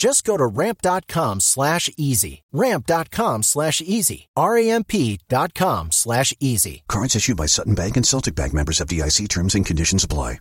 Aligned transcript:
Just 0.00 0.24
go 0.24 0.38
to 0.38 0.46
ramp.com 0.46 1.40
slash 1.40 1.90
easy. 1.98 2.42
Ramp.com 2.52 3.42
slash 3.42 3.82
easy. 3.82 4.30
R-A-M-P 4.34 5.20
dot 5.28 5.52
com 5.52 5.92
slash 5.92 6.32
easy. 6.40 6.82
Cards 6.88 7.14
issued 7.14 7.36
by 7.36 7.44
Sutton 7.44 7.74
Bank 7.74 7.98
and 7.98 8.06
Celtic 8.06 8.34
Bank 8.34 8.54
members 8.54 8.78
FDIC 8.78 9.28
terms 9.28 9.54
and 9.54 9.66
conditions 9.66 10.02
apply. 10.02 10.38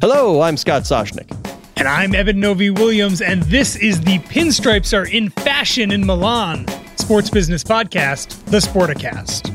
Hello, 0.00 0.40
I'm 0.40 0.56
Scott 0.56 0.84
Soshnick. 0.84 1.30
And 1.76 1.86
I'm 1.86 2.14
Eben 2.14 2.40
Novy 2.40 2.70
Williams, 2.70 3.20
and 3.20 3.42
this 3.42 3.76
is 3.76 4.00
the 4.00 4.18
Pinstripes 4.20 4.96
Are 4.96 5.06
in 5.06 5.28
Fashion 5.28 5.90
in 5.92 6.06
Milan 6.06 6.66
sports 6.96 7.28
business 7.28 7.62
podcast, 7.62 8.44
The 8.46 8.58
Sporticast. 8.58 9.50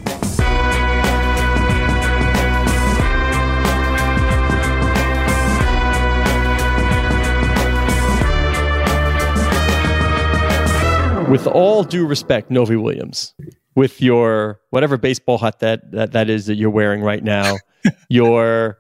With 11.30 11.48
all 11.48 11.84
due 11.84 12.06
respect, 12.06 12.52
Novy 12.52 12.76
Williams, 12.76 13.34
with 13.76 14.02
your 14.02 14.60
whatever 14.70 14.98
baseball 14.98 15.38
hat 15.38 15.60
that 15.60 15.92
that, 15.92 16.12
that 16.12 16.30
is 16.30 16.46
that 16.46 16.56
you're 16.56 16.70
wearing 16.70 17.02
right 17.02 17.24
now, 17.24 17.58
your 18.10 18.78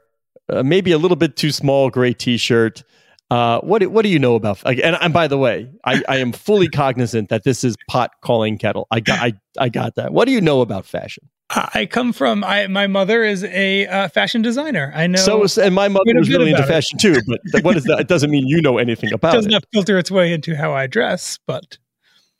uh, 0.49 0.61
maybe 0.61 0.91
a 0.91 0.97
little 0.97 1.17
bit 1.17 1.35
too 1.35 1.51
small 1.51 1.89
gray 1.89 2.13
T-shirt. 2.13 2.83
Uh, 3.31 3.59
what 3.61 3.85
what 3.87 4.03
do 4.03 4.09
you 4.09 4.19
know 4.19 4.35
about? 4.35 4.61
And, 4.65 4.79
and 4.79 5.11
by 5.11 5.27
the 5.27 5.37
way, 5.37 5.71
I, 5.83 6.03
I 6.07 6.17
am 6.17 6.31
fully 6.31 6.67
cognizant 6.67 7.29
that 7.29 7.43
this 7.43 7.63
is 7.63 7.75
pot 7.89 8.11
calling 8.21 8.59
kettle. 8.59 8.87
I 8.91 8.99
got 8.99 9.19
I, 9.19 9.33
I 9.59 9.69
got 9.69 9.95
that. 9.95 10.13
What 10.13 10.25
do 10.25 10.31
you 10.31 10.41
know 10.41 10.61
about 10.61 10.85
fashion? 10.85 11.27
I 11.49 11.87
come 11.89 12.11
from. 12.11 12.43
I 12.43 12.67
my 12.67 12.87
mother 12.87 13.23
is 13.23 13.43
a 13.43 13.87
uh, 13.87 14.07
fashion 14.09 14.41
designer. 14.41 14.91
I 14.95 15.07
know. 15.07 15.19
So 15.19 15.43
is, 15.43 15.57
and 15.57 15.73
my 15.73 15.87
mother 15.87 16.13
was 16.15 16.29
really 16.29 16.51
into 16.51 16.63
fashion 16.63 16.97
too. 16.97 17.17
But 17.51 17.63
what 17.63 17.77
is 17.77 17.83
that? 17.85 17.99
It 17.99 18.07
doesn't 18.07 18.29
mean 18.29 18.47
you 18.47 18.61
know 18.61 18.77
anything 18.77 19.13
about 19.13 19.33
it. 19.33 19.37
Doesn't 19.37 19.53
it. 19.53 19.65
filter 19.71 19.97
its 19.97 20.11
way 20.11 20.33
into 20.33 20.55
how 20.55 20.73
I 20.73 20.87
dress, 20.87 21.39
but 21.45 21.77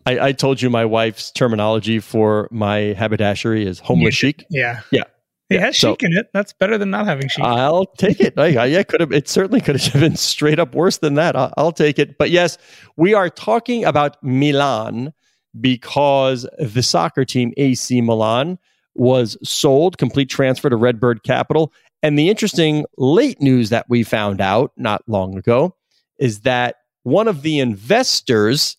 I, 0.06 0.28
I, 0.28 0.32
told 0.32 0.62
you 0.62 0.70
my 0.70 0.86
wife's 0.86 1.32
terminology 1.32 2.00
for 2.00 2.48
my 2.52 2.94
haberdashery 2.98 3.66
is 3.66 3.80
homeless 3.80 4.16
chic. 4.16 4.46
Yeah. 4.50 4.82
Yeah. 4.92 5.04
It 5.50 5.60
has 5.60 5.78
so, 5.78 5.94
chic 5.94 6.04
in 6.04 6.14
it. 6.14 6.28
That's 6.34 6.54
better 6.54 6.78
than 6.78 6.90
not 6.90 7.06
having 7.06 7.28
chic. 7.28 7.44
I'll 7.44 7.86
take 7.86 8.20
it. 8.20 8.38
I, 8.38 8.78
I 8.80 8.84
could 8.84 9.02
have. 9.02 9.12
It 9.12 9.28
certainly 9.28 9.62
could 9.62 9.80
have 9.80 9.94
been 10.02 10.16
straight 10.16 10.60
up 10.60 10.74
worse 10.76 10.98
than 10.98 11.16
that. 11.16 11.36
I'll, 11.36 11.54
I'll 11.58 11.72
take 11.72 12.00
it. 12.00 12.18
But 12.18 12.32
yes, 12.32 12.58
we 12.98 13.14
are 13.14 13.30
talking 13.30 13.84
about 13.84 14.22
Milan 14.24 15.14
because 15.60 16.48
the 16.60 16.84
soccer 16.84 17.26
team 17.26 17.54
AC 17.58 18.02
Milan 18.02 18.58
was 18.96 19.38
sold, 19.44 19.98
complete 19.98 20.30
transfer 20.30 20.70
to 20.70 20.76
Redbird 20.76 21.24
Capital. 21.24 21.72
And 22.02 22.18
the 22.18 22.30
interesting 22.30 22.86
late 22.98 23.42
news 23.42 23.70
that 23.70 23.86
we 23.90 24.04
found 24.04 24.42
out 24.42 24.72
not 24.78 25.04
long 25.08 25.38
ago 25.38 25.76
is 26.20 26.42
that 26.42 26.78
one 27.04 27.28
of 27.28 27.42
the 27.42 27.60
investors 27.60 28.78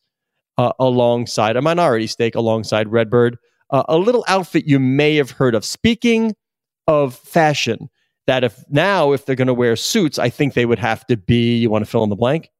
uh, 0.58 0.72
alongside 0.78 1.56
a 1.56 1.62
minority 1.62 2.06
stake 2.06 2.34
alongside 2.34 2.88
Redbird, 2.88 3.38
uh, 3.70 3.84
a 3.88 3.98
little 3.98 4.24
outfit 4.28 4.64
you 4.66 4.78
may 4.78 5.16
have 5.16 5.30
heard 5.30 5.54
of. 5.54 5.64
Speaking 5.64 6.34
of 6.86 7.14
fashion, 7.14 7.88
that 8.26 8.44
if 8.44 8.64
now 8.68 9.12
if 9.12 9.24
they're 9.24 9.36
going 9.36 9.46
to 9.46 9.54
wear 9.54 9.76
suits, 9.76 10.18
I 10.18 10.30
think 10.30 10.54
they 10.54 10.66
would 10.66 10.78
have 10.78 11.06
to 11.06 11.16
be. 11.16 11.56
You 11.58 11.70
want 11.70 11.84
to 11.84 11.90
fill 11.90 12.04
in 12.04 12.10
the 12.10 12.16
blank? 12.16 12.50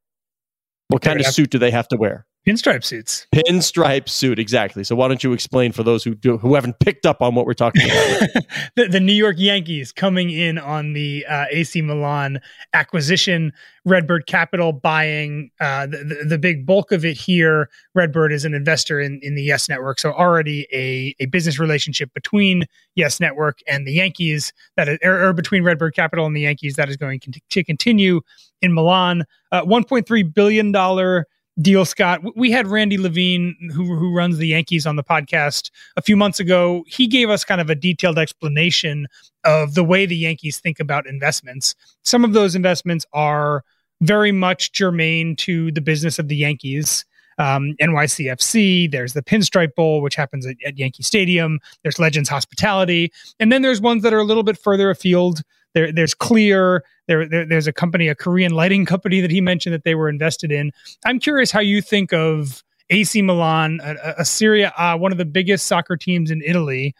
What 0.88 1.02
kind 1.02 1.20
of 1.20 1.26
suit 1.26 1.50
do 1.50 1.58
they 1.58 1.70
have 1.70 1.88
to 1.88 1.96
wear? 1.96 2.26
Pinstripe 2.46 2.84
suits. 2.84 3.26
Pinstripe 3.34 4.08
suit, 4.08 4.38
exactly. 4.38 4.84
So 4.84 4.94
why 4.94 5.08
don't 5.08 5.24
you 5.24 5.32
explain 5.32 5.72
for 5.72 5.82
those 5.82 6.04
who 6.04 6.14
do, 6.14 6.38
who 6.38 6.54
haven't 6.54 6.78
picked 6.78 7.04
up 7.04 7.20
on 7.20 7.34
what 7.34 7.44
we're 7.44 7.54
talking 7.54 7.82
about? 7.82 8.44
the, 8.76 8.86
the, 8.88 9.00
New 9.00 9.12
York 9.12 9.34
Yankees 9.36 9.90
coming 9.90 10.30
in 10.30 10.56
on 10.56 10.92
the 10.92 11.26
uh, 11.28 11.46
AC 11.50 11.82
Milan 11.82 12.40
acquisition, 12.72 13.52
Redbird 13.84 14.26
Capital 14.28 14.72
buying 14.72 15.50
uh, 15.60 15.86
the, 15.86 15.96
the, 15.96 16.24
the 16.24 16.38
big 16.38 16.64
bulk 16.66 16.92
of 16.92 17.04
it 17.04 17.16
here. 17.16 17.68
Redbird 17.96 18.32
is 18.32 18.44
an 18.44 18.54
investor 18.54 19.00
in 19.00 19.18
in 19.22 19.34
the 19.34 19.42
Yes 19.42 19.68
Network, 19.68 19.98
so 19.98 20.12
already 20.12 20.68
a 20.72 21.16
a 21.20 21.26
business 21.26 21.58
relationship 21.58 22.14
between 22.14 22.64
Yes 22.94 23.18
Network 23.18 23.58
and 23.66 23.88
the 23.88 23.92
Yankees 23.92 24.52
that 24.76 24.88
is, 24.88 24.98
or, 25.02 25.28
or 25.28 25.32
between 25.32 25.64
Redbird 25.64 25.96
Capital 25.96 26.26
and 26.26 26.36
the 26.36 26.42
Yankees 26.42 26.76
that 26.76 26.88
is 26.88 26.96
going 26.96 27.18
to 27.50 27.64
continue 27.64 28.20
in 28.62 28.72
Milan. 28.72 29.24
Uh, 29.50 29.62
1.3 29.64 30.32
billion 30.32 30.70
dollar 30.70 31.26
deal, 31.60 31.84
Scott. 31.84 32.20
We 32.36 32.50
had 32.50 32.66
Randy 32.66 32.98
Levine, 32.98 33.56
who, 33.72 33.96
who 33.96 34.14
runs 34.14 34.38
the 34.38 34.48
Yankees, 34.48 34.86
on 34.86 34.96
the 34.96 35.04
podcast 35.04 35.70
a 35.96 36.02
few 36.02 36.16
months 36.16 36.38
ago. 36.40 36.84
He 36.86 37.06
gave 37.06 37.30
us 37.30 37.44
kind 37.44 37.60
of 37.60 37.70
a 37.70 37.74
detailed 37.74 38.18
explanation 38.18 39.06
of 39.44 39.74
the 39.74 39.84
way 39.84 40.06
the 40.06 40.16
Yankees 40.16 40.58
think 40.58 40.80
about 40.80 41.06
investments. 41.06 41.74
Some 42.02 42.24
of 42.24 42.32
those 42.32 42.54
investments 42.54 43.06
are 43.12 43.64
very 44.02 44.32
much 44.32 44.72
germane 44.72 45.36
to 45.36 45.72
the 45.72 45.80
business 45.80 46.18
of 46.18 46.28
the 46.28 46.36
Yankees. 46.36 47.04
Um, 47.38 47.74
NYCFC, 47.80 48.90
there's 48.90 49.12
the 49.12 49.22
Pinstripe 49.22 49.74
Bowl, 49.74 50.00
which 50.00 50.14
happens 50.14 50.46
at, 50.46 50.56
at 50.64 50.78
Yankee 50.78 51.02
Stadium. 51.02 51.60
There's 51.82 51.98
Legends 51.98 52.28
Hospitality. 52.28 53.12
And 53.38 53.52
then 53.52 53.62
there's 53.62 53.80
ones 53.80 54.02
that 54.02 54.14
are 54.14 54.18
a 54.18 54.24
little 54.24 54.42
bit 54.42 54.58
further 54.58 54.90
afield 54.90 55.42
there, 55.76 55.92
there's 55.92 56.14
Clear. 56.14 56.82
There, 57.06 57.28
there, 57.28 57.44
there's 57.44 57.66
a 57.66 57.72
company, 57.72 58.08
a 58.08 58.14
Korean 58.14 58.52
lighting 58.52 58.86
company 58.86 59.20
that 59.20 59.30
he 59.30 59.42
mentioned 59.42 59.74
that 59.74 59.84
they 59.84 59.94
were 59.94 60.08
invested 60.08 60.50
in. 60.50 60.72
I'm 61.04 61.20
curious 61.20 61.50
how 61.50 61.60
you 61.60 61.82
think 61.82 62.14
of 62.14 62.64
AC 62.88 63.20
Milan, 63.20 63.80
a, 63.84 64.14
a 64.18 64.24
Serie 64.24 64.68
A, 64.76 64.96
one 64.96 65.12
of 65.12 65.18
the 65.18 65.26
biggest 65.26 65.66
soccer 65.66 65.96
teams 65.96 66.30
in 66.30 66.42
Italy, 66.42 66.94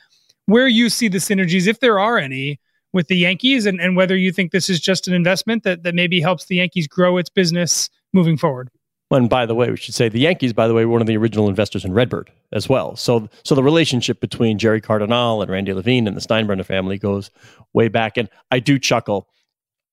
where 0.44 0.68
you 0.68 0.90
see 0.90 1.08
the 1.08 1.18
synergies, 1.18 1.66
if 1.66 1.80
there 1.80 1.98
are 1.98 2.18
any, 2.18 2.60
with 2.92 3.08
the 3.08 3.16
Yankees, 3.16 3.64
and, 3.64 3.80
and 3.80 3.96
whether 3.96 4.16
you 4.16 4.30
think 4.30 4.52
this 4.52 4.68
is 4.68 4.78
just 4.78 5.08
an 5.08 5.14
investment 5.14 5.62
that, 5.62 5.82
that 5.82 5.94
maybe 5.94 6.20
helps 6.20 6.44
the 6.44 6.56
Yankees 6.56 6.86
grow 6.86 7.16
its 7.16 7.30
business 7.30 7.88
moving 8.12 8.36
forward. 8.36 8.68
And 9.10 9.30
by 9.30 9.46
the 9.46 9.54
way, 9.54 9.70
we 9.70 9.76
should 9.76 9.94
say 9.94 10.08
the 10.08 10.18
Yankees, 10.18 10.52
by 10.52 10.66
the 10.66 10.74
way, 10.74 10.84
were 10.84 10.92
one 10.92 11.00
of 11.00 11.06
the 11.06 11.16
original 11.16 11.48
investors 11.48 11.84
in 11.84 11.92
Redbird 11.92 12.30
as 12.52 12.68
well. 12.68 12.96
So, 12.96 13.28
so 13.44 13.54
the 13.54 13.62
relationship 13.62 14.20
between 14.20 14.58
Jerry 14.58 14.80
Cardinale 14.80 15.42
and 15.42 15.50
Randy 15.50 15.72
Levine 15.72 16.08
and 16.08 16.16
the 16.16 16.20
Steinbrenner 16.20 16.64
family 16.64 16.98
goes 16.98 17.30
way 17.72 17.88
back. 17.88 18.16
And 18.16 18.28
I 18.50 18.58
do 18.58 18.78
chuckle. 18.78 19.28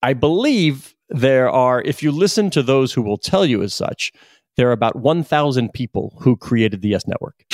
I 0.02 0.14
believe 0.14 0.94
there 1.10 1.48
are, 1.48 1.80
if 1.82 2.02
you 2.02 2.10
listen 2.10 2.50
to 2.50 2.62
those 2.62 2.92
who 2.92 3.02
will 3.02 3.18
tell 3.18 3.46
you 3.46 3.62
as 3.62 3.72
such, 3.72 4.12
there 4.56 4.68
are 4.68 4.72
about 4.72 4.96
1,000 4.96 5.72
people 5.72 6.12
who 6.20 6.36
created 6.36 6.82
the 6.82 6.88
Yes 6.88 7.06
Network. 7.06 7.44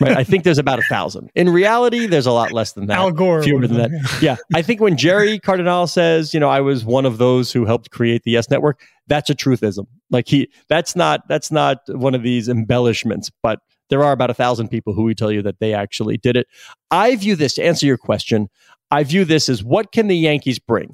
Right. 0.00 0.16
I 0.16 0.24
think 0.24 0.44
there's 0.44 0.58
about 0.58 0.78
a 0.78 0.82
thousand. 0.82 1.30
In 1.34 1.48
reality, 1.48 2.06
there's 2.06 2.26
a 2.26 2.32
lot 2.32 2.52
less 2.52 2.72
than 2.72 2.86
that. 2.86 2.98
Al 2.98 3.12
Gore. 3.12 3.42
Fewer 3.42 3.66
than 3.66 3.78
that. 3.78 4.18
Yeah. 4.20 4.36
I 4.54 4.60
think 4.60 4.80
when 4.80 4.96
Jerry 4.96 5.38
Cardinale 5.38 5.86
says, 5.86 6.34
you 6.34 6.40
know, 6.40 6.50
I 6.50 6.60
was 6.60 6.84
one 6.84 7.06
of 7.06 7.16
those 7.16 7.50
who 7.50 7.64
helped 7.64 7.90
create 7.90 8.22
the 8.24 8.32
Yes 8.32 8.50
Network, 8.50 8.80
that's 9.06 9.30
a 9.30 9.34
truthism. 9.34 9.86
Like 10.10 10.28
he 10.28 10.50
that's 10.68 10.94
not 10.94 11.26
that's 11.28 11.50
not 11.50 11.78
one 11.88 12.14
of 12.14 12.22
these 12.22 12.48
embellishments, 12.48 13.30
but 13.42 13.60
there 13.88 14.02
are 14.02 14.12
about 14.12 14.30
a 14.30 14.34
thousand 14.34 14.68
people 14.68 14.92
who 14.92 15.04
would 15.04 15.18
tell 15.18 15.32
you 15.32 15.42
that 15.42 15.60
they 15.60 15.74
actually 15.74 16.16
did 16.16 16.36
it. 16.36 16.46
I 16.90 17.16
view 17.16 17.36
this 17.36 17.54
to 17.54 17.64
answer 17.64 17.86
your 17.86 17.98
question. 17.98 18.48
I 18.90 19.04
view 19.04 19.24
this 19.24 19.48
as 19.48 19.64
what 19.64 19.92
can 19.92 20.08
the 20.08 20.16
Yankees 20.16 20.58
bring? 20.58 20.92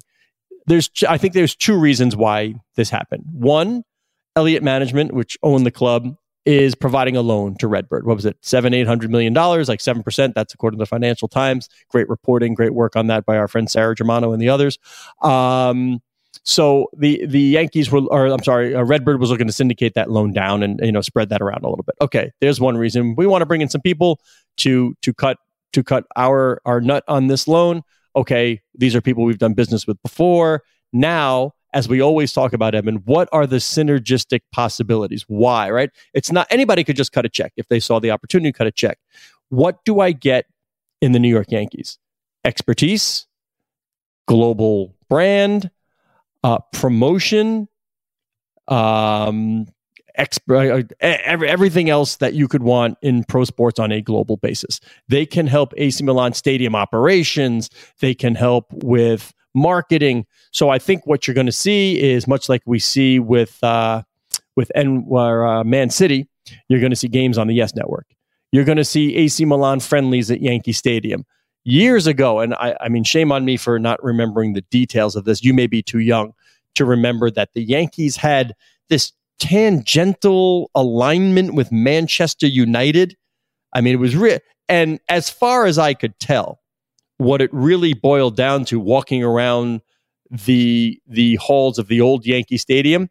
There's 0.65 0.89
I 1.07 1.17
think 1.17 1.33
there's 1.33 1.55
two 1.55 1.77
reasons 1.77 2.15
why 2.15 2.55
this 2.75 2.89
happened. 2.89 3.25
One, 3.31 3.83
Elliott 4.35 4.63
Management, 4.63 5.13
which 5.13 5.37
owned 5.43 5.65
the 5.65 5.71
club, 5.71 6.15
is 6.45 6.75
providing 6.75 7.15
a 7.15 7.21
loan 7.21 7.55
to 7.57 7.67
Redbird. 7.67 8.05
What 8.05 8.15
was 8.15 8.25
it? 8.25 8.37
Seven, 8.41 8.73
eight 8.73 8.87
hundred 8.87 9.11
million 9.11 9.33
dollars, 9.33 9.69
like 9.69 9.81
seven 9.81 10.03
percent. 10.03 10.35
That's 10.35 10.53
according 10.53 10.77
to 10.79 10.81
the 10.81 10.87
Financial 10.87 11.27
Times. 11.27 11.69
Great 11.89 12.09
reporting, 12.09 12.53
great 12.53 12.73
work 12.73 12.95
on 12.95 13.07
that 13.07 13.25
by 13.25 13.37
our 13.37 13.47
friend 13.47 13.69
Sarah 13.69 13.95
Germano 13.95 14.31
and 14.31 14.41
the 14.41 14.49
others. 14.49 14.77
Um, 15.21 16.01
so 16.43 16.89
the 16.95 17.25
the 17.25 17.39
Yankees 17.39 17.89
were, 17.89 18.01
or 18.07 18.27
I'm 18.27 18.43
sorry, 18.43 18.75
uh, 18.75 18.83
Redbird 18.83 19.19
was 19.19 19.31
looking 19.31 19.47
to 19.47 19.53
syndicate 19.53 19.93
that 19.95 20.11
loan 20.11 20.33
down 20.33 20.61
and 20.61 20.79
you 20.83 20.91
know 20.91 21.01
spread 21.01 21.29
that 21.29 21.41
around 21.41 21.63
a 21.63 21.69
little 21.69 21.85
bit. 21.85 21.95
Okay, 22.01 22.31
there's 22.41 22.59
one 22.59 22.77
reason 22.77 23.15
we 23.15 23.25
want 23.25 23.41
to 23.41 23.45
bring 23.45 23.61
in 23.61 23.69
some 23.69 23.81
people 23.81 24.19
to 24.57 24.93
to 25.01 25.13
cut 25.13 25.37
to 25.71 25.83
cut 25.83 26.05
our 26.17 26.61
our 26.65 26.81
nut 26.81 27.03
on 27.07 27.27
this 27.27 27.47
loan. 27.47 27.81
Okay, 28.15 28.61
these 28.75 28.93
are 28.93 29.01
people 29.01 29.23
we've 29.23 29.37
done 29.37 29.53
business 29.53 29.87
with 29.87 30.01
before. 30.03 30.63
Now, 30.91 31.53
as 31.73 31.87
we 31.87 32.01
always 32.01 32.33
talk 32.33 32.51
about, 32.51 32.75
Eben, 32.75 32.97
what 33.05 33.29
are 33.31 33.47
the 33.47 33.55
synergistic 33.55 34.41
possibilities? 34.51 35.23
Why, 35.27 35.71
right? 35.71 35.89
It's 36.13 36.31
not 36.31 36.45
anybody 36.49 36.83
could 36.83 36.97
just 36.97 37.13
cut 37.13 37.25
a 37.25 37.29
check 37.29 37.53
if 37.55 37.69
they 37.69 37.79
saw 37.79 37.99
the 37.99 38.11
opportunity, 38.11 38.51
cut 38.51 38.67
a 38.67 38.71
check. 38.71 38.99
What 39.47 39.83
do 39.85 40.01
I 40.01 40.11
get 40.11 40.45
in 41.01 41.13
the 41.13 41.19
New 41.19 41.29
York 41.29 41.51
Yankees? 41.51 41.99
Expertise, 42.45 43.27
global 44.27 44.93
brand, 45.09 45.71
uh, 46.43 46.59
promotion, 46.73 47.67
um, 48.67 49.67
exp- 50.17 50.83
uh, 50.83 50.83
every, 50.99 51.49
everything 51.49 51.89
else 51.89 52.17
that 52.17 52.33
you 52.33 52.47
could 52.47 52.63
want 52.63 52.97
in 53.01 53.23
pro 53.23 53.43
sports 53.43 53.79
on 53.79 53.91
a 53.91 54.01
global 54.01 54.37
basis. 54.37 54.79
They 55.07 55.25
can 55.25 55.47
help 55.47 55.73
AC 55.77 56.03
Milan 56.03 56.33
stadium 56.33 56.75
operations. 56.75 57.69
They 57.99 58.13
can 58.13 58.35
help 58.35 58.67
with 58.71 59.33
marketing. 59.55 60.25
So 60.51 60.69
I 60.69 60.79
think 60.79 61.05
what 61.05 61.27
you're 61.27 61.35
going 61.35 61.45
to 61.45 61.51
see 61.51 62.01
is 62.01 62.27
much 62.27 62.49
like 62.49 62.61
we 62.65 62.79
see 62.79 63.19
with 63.19 63.63
uh, 63.63 64.03
with 64.55 64.71
N- 64.75 65.07
uh, 65.11 65.63
Man 65.63 65.89
City. 65.89 66.27
You're 66.67 66.79
going 66.79 66.91
to 66.91 66.95
see 66.95 67.07
games 67.07 67.37
on 67.37 67.47
the 67.47 67.53
Yes 67.53 67.75
Network. 67.75 68.07
You're 68.51 68.65
going 68.65 68.77
to 68.77 68.85
see 68.85 69.15
AC 69.15 69.45
Milan 69.45 69.79
friendlies 69.79 70.29
at 70.29 70.41
Yankee 70.41 70.73
Stadium. 70.73 71.25
Years 71.65 72.07
ago, 72.07 72.39
and 72.39 72.53
I, 72.55 72.75
I 72.81 72.89
mean, 72.89 73.03
shame 73.03 73.31
on 73.31 73.45
me 73.45 73.55
for 73.57 73.79
not 73.79 74.03
remembering 74.03 74.53
the 74.53 74.61
details 74.63 75.15
of 75.15 75.23
this. 75.25 75.43
You 75.43 75.53
may 75.53 75.67
be 75.67 75.81
too 75.81 75.99
young 75.99 76.33
to 76.75 76.85
remember 76.85 77.31
that 77.31 77.53
the 77.53 77.63
Yankees 77.63 78.17
had 78.17 78.53
this 78.89 79.13
tangential 79.39 80.69
alignment 80.75 81.53
with 81.53 81.71
Manchester 81.71 82.47
United. 82.47 83.15
I 83.73 83.81
mean, 83.81 83.93
it 83.93 83.99
was 83.99 84.15
real. 84.15 84.39
And 84.67 84.99
as 85.09 85.29
far 85.29 85.65
as 85.65 85.77
I 85.77 85.93
could 85.93 86.19
tell, 86.19 86.59
what 87.17 87.41
it 87.41 87.49
really 87.53 87.93
boiled 87.93 88.35
down 88.35 88.65
to 88.65 88.79
walking 88.79 89.23
around 89.23 89.81
the 90.31 90.99
the 91.07 91.35
halls 91.35 91.77
of 91.77 91.87
the 91.87 92.01
old 92.01 92.25
Yankee 92.25 92.57
Stadium, 92.57 93.09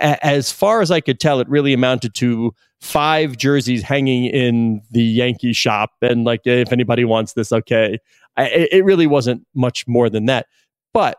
a- 0.00 0.24
as 0.24 0.50
far 0.50 0.80
as 0.80 0.90
I 0.90 1.00
could 1.00 1.20
tell, 1.20 1.40
it 1.40 1.48
really 1.48 1.72
amounted 1.72 2.14
to 2.16 2.52
five 2.84 3.38
jerseys 3.38 3.82
hanging 3.82 4.26
in 4.26 4.82
the 4.90 5.02
Yankee 5.02 5.54
shop, 5.54 5.92
and 6.02 6.24
like 6.24 6.42
if 6.44 6.70
anybody 6.70 7.04
wants 7.04 7.32
this, 7.32 7.50
okay. 7.50 7.98
I, 8.36 8.68
it 8.70 8.84
really 8.84 9.06
wasn't 9.06 9.46
much 9.54 9.88
more 9.88 10.10
than 10.10 10.26
that, 10.26 10.46
but 10.92 11.18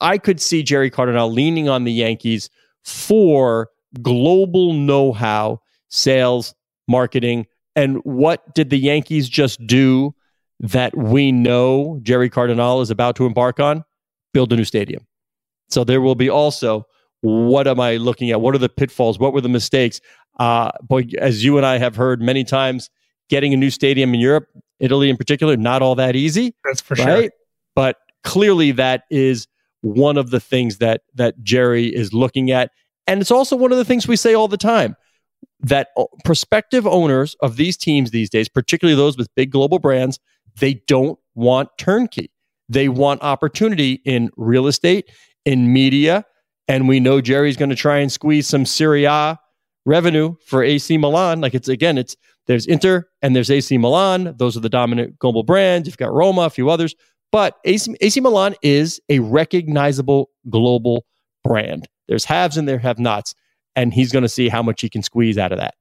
I 0.00 0.18
could 0.18 0.40
see 0.40 0.62
Jerry 0.62 0.90
Cardinale 0.90 1.32
leaning 1.32 1.68
on 1.68 1.84
the 1.84 1.92
Yankees 1.92 2.50
for 2.84 3.70
global 4.02 4.74
know 4.74 5.12
how, 5.12 5.62
sales, 5.88 6.54
marketing. 6.86 7.46
And 7.76 7.98
what 8.04 8.54
did 8.54 8.68
the 8.68 8.78
Yankees 8.78 9.28
just 9.28 9.64
do 9.66 10.14
that 10.60 10.94
we 10.96 11.32
know 11.32 11.98
Jerry 12.02 12.28
Cardinale 12.28 12.82
is 12.82 12.90
about 12.90 13.16
to 13.16 13.26
embark 13.26 13.58
on? 13.58 13.84
Build 14.34 14.52
a 14.52 14.56
new 14.56 14.64
stadium. 14.64 15.06
So 15.70 15.82
there 15.82 16.02
will 16.02 16.14
be 16.14 16.28
also 16.28 16.86
what 17.20 17.66
am 17.66 17.80
I 17.80 17.96
looking 17.96 18.30
at? 18.30 18.40
What 18.40 18.54
are 18.54 18.58
the 18.58 18.68
pitfalls? 18.68 19.18
What 19.18 19.32
were 19.32 19.40
the 19.40 19.48
mistakes? 19.48 20.00
Uh, 20.38 20.70
boy, 20.82 21.06
as 21.18 21.44
you 21.44 21.56
and 21.56 21.66
I 21.66 21.78
have 21.78 21.96
heard 21.96 22.20
many 22.20 22.44
times, 22.44 22.90
getting 23.28 23.52
a 23.54 23.56
new 23.56 23.70
stadium 23.70 24.14
in 24.14 24.20
Europe, 24.20 24.46
Italy 24.78 25.10
in 25.10 25.16
particular, 25.16 25.56
not 25.56 25.82
all 25.82 25.94
that 25.94 26.16
easy. 26.16 26.54
That's 26.64 26.80
for 26.80 26.94
right? 26.94 27.22
sure. 27.24 27.30
But 27.74 27.96
clearly, 28.24 28.72
that 28.72 29.04
is 29.10 29.48
one 29.80 30.16
of 30.16 30.30
the 30.30 30.40
things 30.40 30.78
that 30.78 31.02
that 31.14 31.42
Jerry 31.42 31.86
is 31.86 32.12
looking 32.12 32.50
at. 32.50 32.70
And 33.06 33.20
it's 33.20 33.30
also 33.30 33.56
one 33.56 33.72
of 33.72 33.78
the 33.78 33.84
things 33.84 34.08
we 34.08 34.16
say 34.16 34.34
all 34.34 34.48
the 34.48 34.56
time 34.56 34.96
that 35.60 35.88
prospective 36.24 36.86
owners 36.86 37.36
of 37.40 37.56
these 37.56 37.76
teams 37.76 38.10
these 38.10 38.30
days, 38.30 38.48
particularly 38.48 38.96
those 38.96 39.16
with 39.16 39.34
big 39.34 39.50
global 39.50 39.78
brands, 39.78 40.18
they 40.58 40.74
don't 40.86 41.18
want 41.34 41.68
turnkey. 41.78 42.30
They 42.68 42.88
want 42.88 43.22
opportunity 43.22 44.00
in 44.04 44.30
real 44.36 44.66
estate, 44.66 45.10
in 45.44 45.72
media, 45.72 46.24
and 46.68 46.88
we 46.88 47.00
know 47.00 47.20
Jerry's 47.20 47.56
going 47.56 47.70
to 47.70 47.76
try 47.76 47.98
and 47.98 48.10
squeeze 48.10 48.46
some 48.46 48.66
Serie 48.66 49.04
A 49.04 49.38
revenue 49.84 50.34
for 50.44 50.62
AC 50.62 50.98
Milan. 50.98 51.40
Like 51.40 51.54
it's 51.54 51.68
again, 51.68 51.98
it's 51.98 52.16
there's 52.46 52.66
Inter 52.66 53.06
and 53.22 53.34
there's 53.34 53.50
AC 53.50 53.76
Milan. 53.78 54.34
Those 54.36 54.56
are 54.56 54.60
the 54.60 54.68
dominant 54.68 55.18
global 55.18 55.42
brands. 55.42 55.86
You've 55.86 55.96
got 55.96 56.12
Roma, 56.12 56.42
a 56.42 56.50
few 56.50 56.68
others, 56.70 56.94
but 57.32 57.56
AC, 57.64 57.94
AC 58.00 58.20
Milan 58.20 58.54
is 58.62 59.00
a 59.08 59.20
recognizable 59.20 60.30
global 60.48 61.06
brand. 61.44 61.88
There's 62.08 62.24
haves 62.24 62.56
and 62.56 62.68
there 62.68 62.78
have 62.78 62.98
nots, 62.98 63.34
and 63.74 63.92
he's 63.92 64.12
going 64.12 64.22
to 64.22 64.28
see 64.28 64.48
how 64.48 64.62
much 64.62 64.80
he 64.80 64.88
can 64.88 65.02
squeeze 65.02 65.38
out 65.38 65.52
of 65.52 65.58
that. 65.58 65.74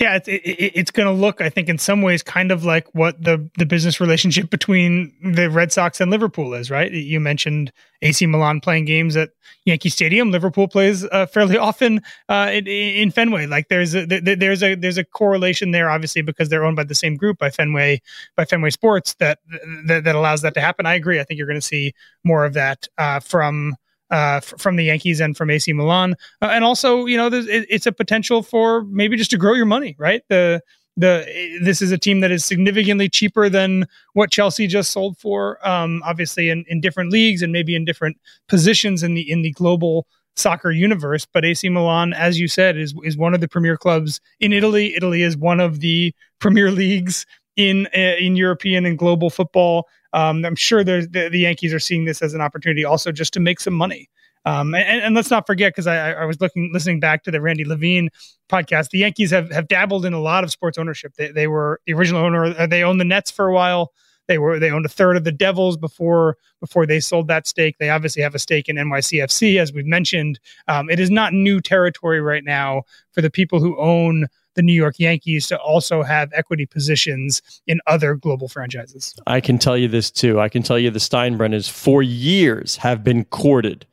Yeah, 0.00 0.14
it's 0.16 0.28
it, 0.28 0.42
it's 0.44 0.90
going 0.90 1.06
to 1.06 1.12
look, 1.12 1.40
I 1.40 1.50
think, 1.50 1.68
in 1.68 1.78
some 1.78 2.02
ways, 2.02 2.22
kind 2.22 2.52
of 2.52 2.64
like 2.64 2.86
what 2.94 3.22
the 3.22 3.48
the 3.58 3.66
business 3.66 4.00
relationship 4.00 4.48
between 4.48 5.12
the 5.22 5.50
Red 5.50 5.72
Sox 5.72 6.00
and 6.00 6.10
Liverpool 6.10 6.54
is, 6.54 6.70
right? 6.70 6.90
You 6.90 7.18
mentioned 7.18 7.72
AC 8.02 8.24
Milan 8.26 8.60
playing 8.60 8.84
games 8.84 9.16
at 9.16 9.30
Yankee 9.64 9.88
Stadium. 9.88 10.30
Liverpool 10.30 10.68
plays 10.68 11.04
uh, 11.04 11.26
fairly 11.26 11.58
often 11.68 12.00
uh, 12.28 12.50
in, 12.52 12.66
in, 12.68 13.10
Fenway. 13.10 13.46
Like 13.46 13.68
there's 13.68 13.96
a 13.96 14.06
there's 14.06 14.62
a 14.62 14.76
there's 14.76 14.98
a 14.98 15.04
correlation 15.04 15.72
there, 15.72 15.90
obviously, 15.90 16.22
because 16.22 16.48
they're 16.48 16.64
owned 16.64 16.76
by 16.76 16.84
the 16.84 16.94
same 16.94 17.16
group 17.16 17.38
by 17.38 17.50
Fenway 17.50 18.00
by 18.36 18.44
Fenway 18.44 18.70
Sports 18.70 19.14
that 19.14 19.40
that, 19.86 20.04
that 20.04 20.14
allows 20.14 20.42
that 20.42 20.54
to 20.54 20.60
happen. 20.60 20.86
I 20.86 20.94
agree. 20.94 21.18
I 21.18 21.24
think 21.24 21.38
you're 21.38 21.48
going 21.48 21.60
to 21.60 21.66
see 21.66 21.92
more 22.24 22.44
of 22.44 22.54
that 22.54 22.86
uh, 22.98 23.18
from 23.18 23.74
uh, 24.10 24.40
f- 24.42 24.54
from 24.58 24.76
the 24.76 24.84
Yankees 24.84 25.20
and 25.20 25.36
from 25.36 25.50
AC 25.50 25.72
Milan, 25.72 26.14
uh, 26.42 26.50
and 26.52 26.64
also 26.64 27.06
you 27.06 27.16
know 27.16 27.28
it, 27.28 27.66
it's 27.68 27.86
a 27.86 27.92
potential 27.92 28.42
for 28.42 28.84
maybe 28.84 29.16
just 29.16 29.30
to 29.30 29.36
grow 29.36 29.54
your 29.54 29.66
money, 29.66 29.96
right? 29.98 30.22
The 30.28 30.62
the 30.98 31.24
this 31.62 31.80
is 31.80 31.92
a 31.92 31.98
team 31.98 32.20
that 32.20 32.30
is 32.30 32.44
significantly 32.44 33.08
cheaper 33.08 33.48
than 33.48 33.86
what 34.14 34.30
Chelsea 34.30 34.66
just 34.66 34.90
sold 34.90 35.16
for. 35.16 35.66
Um, 35.66 36.02
obviously, 36.04 36.50
in, 36.50 36.64
in 36.68 36.80
different 36.80 37.12
leagues 37.12 37.40
and 37.40 37.52
maybe 37.52 37.74
in 37.74 37.84
different 37.84 38.18
positions 38.48 39.02
in 39.02 39.14
the 39.14 39.30
in 39.30 39.42
the 39.42 39.52
global 39.52 40.06
soccer 40.36 40.70
universe. 40.70 41.26
But 41.32 41.44
AC 41.44 41.68
Milan, 41.68 42.12
as 42.12 42.38
you 42.38 42.48
said, 42.48 42.76
is 42.76 42.94
is 43.04 43.16
one 43.16 43.32
of 43.32 43.40
the 43.40 43.48
premier 43.48 43.76
clubs 43.76 44.20
in 44.40 44.52
Italy. 44.52 44.94
Italy 44.96 45.22
is 45.22 45.36
one 45.36 45.60
of 45.60 45.80
the 45.80 46.12
premier 46.40 46.70
leagues 46.82 47.24
in 47.56 47.86
uh, 47.96 48.16
in 48.18 48.36
European 48.36 48.84
and 48.84 48.98
global 48.98 49.30
football. 49.30 49.86
Um, 50.12 50.44
I'm 50.44 50.56
sure 50.56 50.84
the, 50.84 51.06
the 51.10 51.38
Yankees 51.38 51.74
are 51.74 51.78
seeing 51.78 52.04
this 52.04 52.22
as 52.22 52.34
an 52.34 52.40
opportunity 52.40 52.84
also 52.84 53.12
just 53.12 53.32
to 53.34 53.40
make 53.40 53.60
some 53.60 53.74
money. 53.74 54.08
Um, 54.44 54.74
and, 54.74 55.02
and, 55.02 55.14
let's 55.14 55.30
not 55.30 55.46
forget, 55.46 55.72
because 55.72 55.86
I, 55.86 56.12
I, 56.12 56.24
was 56.24 56.40
looking, 56.40 56.70
listening 56.72 57.00
back 57.00 57.22
to 57.24 57.30
the 57.30 57.40
Randy 57.40 57.64
Levine 57.64 58.08
podcast, 58.48 58.90
the 58.90 58.98
Yankees 58.98 59.30
have, 59.30 59.50
have 59.50 59.68
dabbled 59.68 60.06
in 60.06 60.14
a 60.14 60.20
lot 60.20 60.42
of 60.42 60.50
sports 60.50 60.78
ownership. 60.78 61.12
They, 61.16 61.30
they 61.30 61.48
were 61.48 61.80
the 61.86 61.92
original 61.92 62.24
owner. 62.24 62.46
Uh, 62.46 62.66
they 62.66 62.82
owned 62.82 63.00
the 63.00 63.04
Nets 63.04 63.30
for 63.30 63.48
a 63.48 63.52
while. 63.52 63.92
They 64.26 64.38
were 64.38 64.58
they 64.58 64.70
owned 64.70 64.86
a 64.86 64.90
third 64.90 65.16
of 65.16 65.24
the 65.24 65.32
Devils 65.32 65.76
before 65.76 66.36
before 66.60 66.86
they 66.86 67.00
sold 67.00 67.28
that 67.28 67.46
stake. 67.46 67.76
They 67.78 67.88
obviously 67.90 68.22
have 68.22 68.34
a 68.34 68.38
stake 68.38 68.68
in 68.68 68.76
NYCFC, 68.76 69.58
as 69.58 69.72
we've 69.72 69.86
mentioned. 69.86 70.38
Um, 70.68 70.88
it 70.90 71.00
is 71.00 71.10
not 71.10 71.32
new 71.32 71.60
territory 71.60 72.20
right 72.20 72.44
now 72.44 72.82
for 73.12 73.22
the 73.22 73.30
people 73.30 73.58
who 73.58 73.78
own 73.78 74.28
the 74.54 74.62
New 74.62 74.72
York 74.72 74.98
Yankees 74.98 75.46
to 75.48 75.58
also 75.58 76.02
have 76.02 76.30
equity 76.32 76.66
positions 76.66 77.42
in 77.66 77.80
other 77.86 78.14
global 78.14 78.48
franchises. 78.48 79.14
I 79.26 79.40
can 79.40 79.58
tell 79.58 79.76
you 79.76 79.88
this 79.88 80.10
too. 80.10 80.40
I 80.40 80.48
can 80.48 80.62
tell 80.62 80.78
you 80.78 80.90
the 80.90 80.98
Steinbrenners 80.98 81.70
for 81.70 82.02
years 82.02 82.76
have 82.76 83.04
been 83.04 83.24
courted 83.26 83.86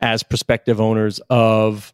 as 0.00 0.22
prospective 0.22 0.80
owners 0.80 1.20
of 1.30 1.92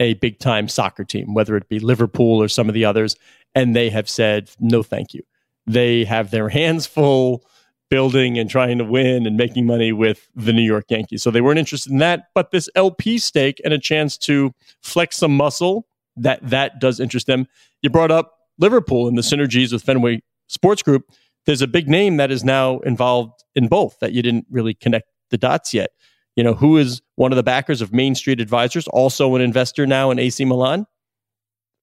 a 0.00 0.14
big 0.14 0.38
time 0.38 0.68
soccer 0.68 1.04
team, 1.04 1.34
whether 1.34 1.56
it 1.56 1.68
be 1.68 1.78
Liverpool 1.78 2.42
or 2.42 2.48
some 2.48 2.68
of 2.68 2.74
the 2.74 2.84
others, 2.84 3.16
and 3.54 3.76
they 3.76 3.90
have 3.90 4.08
said 4.08 4.50
no, 4.58 4.82
thank 4.82 5.14
you. 5.14 5.22
They 5.66 6.04
have 6.04 6.30
their 6.30 6.48
hands 6.48 6.86
full 6.86 7.44
building 7.90 8.38
and 8.38 8.48
trying 8.48 8.78
to 8.78 8.84
win 8.84 9.26
and 9.26 9.36
making 9.36 9.66
money 9.66 9.92
with 9.92 10.28
the 10.34 10.52
New 10.52 10.62
York 10.62 10.86
Yankees. 10.88 11.22
So 11.22 11.30
they 11.30 11.40
weren't 11.40 11.58
interested 11.58 11.92
in 11.92 11.98
that. 11.98 12.28
But 12.34 12.52
this 12.52 12.68
LP 12.74 13.18
stake 13.18 13.60
and 13.64 13.74
a 13.74 13.78
chance 13.78 14.16
to 14.18 14.54
flex 14.80 15.18
some 15.18 15.36
muscle 15.36 15.86
that 16.22 16.40
that 16.48 16.80
does 16.80 17.00
interest 17.00 17.26
them. 17.26 17.46
You 17.82 17.90
brought 17.90 18.10
up 18.10 18.34
Liverpool 18.58 19.08
and 19.08 19.16
the 19.16 19.22
synergies 19.22 19.72
with 19.72 19.82
Fenway 19.82 20.22
Sports 20.48 20.82
Group. 20.82 21.10
There's 21.46 21.62
a 21.62 21.66
big 21.66 21.88
name 21.88 22.18
that 22.18 22.30
is 22.30 22.44
now 22.44 22.78
involved 22.80 23.42
in 23.54 23.68
both 23.68 23.98
that 24.00 24.12
you 24.12 24.22
didn't 24.22 24.46
really 24.50 24.74
connect 24.74 25.08
the 25.30 25.38
dots 25.38 25.72
yet. 25.72 25.90
You 26.36 26.44
know, 26.44 26.54
who 26.54 26.76
is 26.76 27.02
one 27.16 27.32
of 27.32 27.36
the 27.36 27.42
backers 27.42 27.82
of 27.82 27.92
Main 27.92 28.14
Street 28.14 28.40
Advisors, 28.40 28.86
also 28.88 29.34
an 29.34 29.42
investor 29.42 29.86
now 29.86 30.10
in 30.10 30.18
AC 30.18 30.44
Milan? 30.44 30.86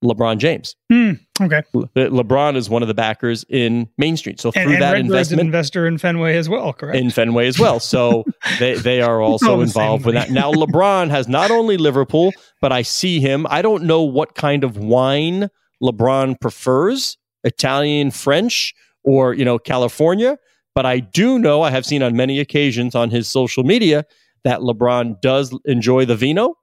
LeBron 0.03 0.37
James. 0.37 0.75
Mm, 0.91 1.19
okay. 1.41 1.63
Le- 1.73 1.87
LeBron 2.09 2.55
is 2.55 2.69
one 2.69 2.81
of 2.81 2.87
the 2.87 2.93
backers 2.93 3.43
in 3.49 3.89
Main 3.97 4.15
Street. 4.15 4.39
So 4.39 4.51
through 4.51 4.63
and, 4.63 4.73
and 4.73 4.81
that 4.81 4.97
investment, 4.97 5.41
an 5.41 5.47
investor 5.47 5.87
in 5.87 5.97
Fenway 5.97 6.37
as 6.37 6.47
well, 6.49 6.73
correct? 6.73 6.97
In 6.97 7.09
Fenway 7.09 7.47
as 7.47 7.59
well. 7.59 7.79
So 7.79 8.23
they 8.59 8.75
they 8.75 9.01
are 9.01 9.21
also 9.21 9.61
involved 9.61 10.05
with 10.05 10.15
that. 10.15 10.29
Now 10.29 10.51
LeBron 10.51 11.09
has 11.09 11.27
not 11.27 11.49
only 11.49 11.77
Liverpool, 11.77 12.31
but 12.61 12.71
I 12.71 12.83
see 12.83 13.19
him. 13.19 13.47
I 13.49 13.61
don't 13.61 13.83
know 13.83 14.03
what 14.03 14.35
kind 14.35 14.63
of 14.63 14.77
wine 14.77 15.49
LeBron 15.81 16.39
prefers, 16.39 17.17
Italian, 17.43 18.11
French, 18.11 18.73
or 19.03 19.33
you 19.33 19.45
know 19.45 19.57
California. 19.57 20.37
But 20.75 20.85
I 20.85 20.99
do 20.99 21.39
know 21.39 21.63
I 21.63 21.71
have 21.71 21.87
seen 21.87 22.03
on 22.03 22.15
many 22.15 22.39
occasions 22.39 22.93
on 22.93 23.09
his 23.09 23.27
social 23.27 23.63
media 23.63 24.05
that 24.43 24.59
LeBron 24.59 25.19
does 25.21 25.57
enjoy 25.65 26.05
the 26.05 26.15
vino 26.15 26.55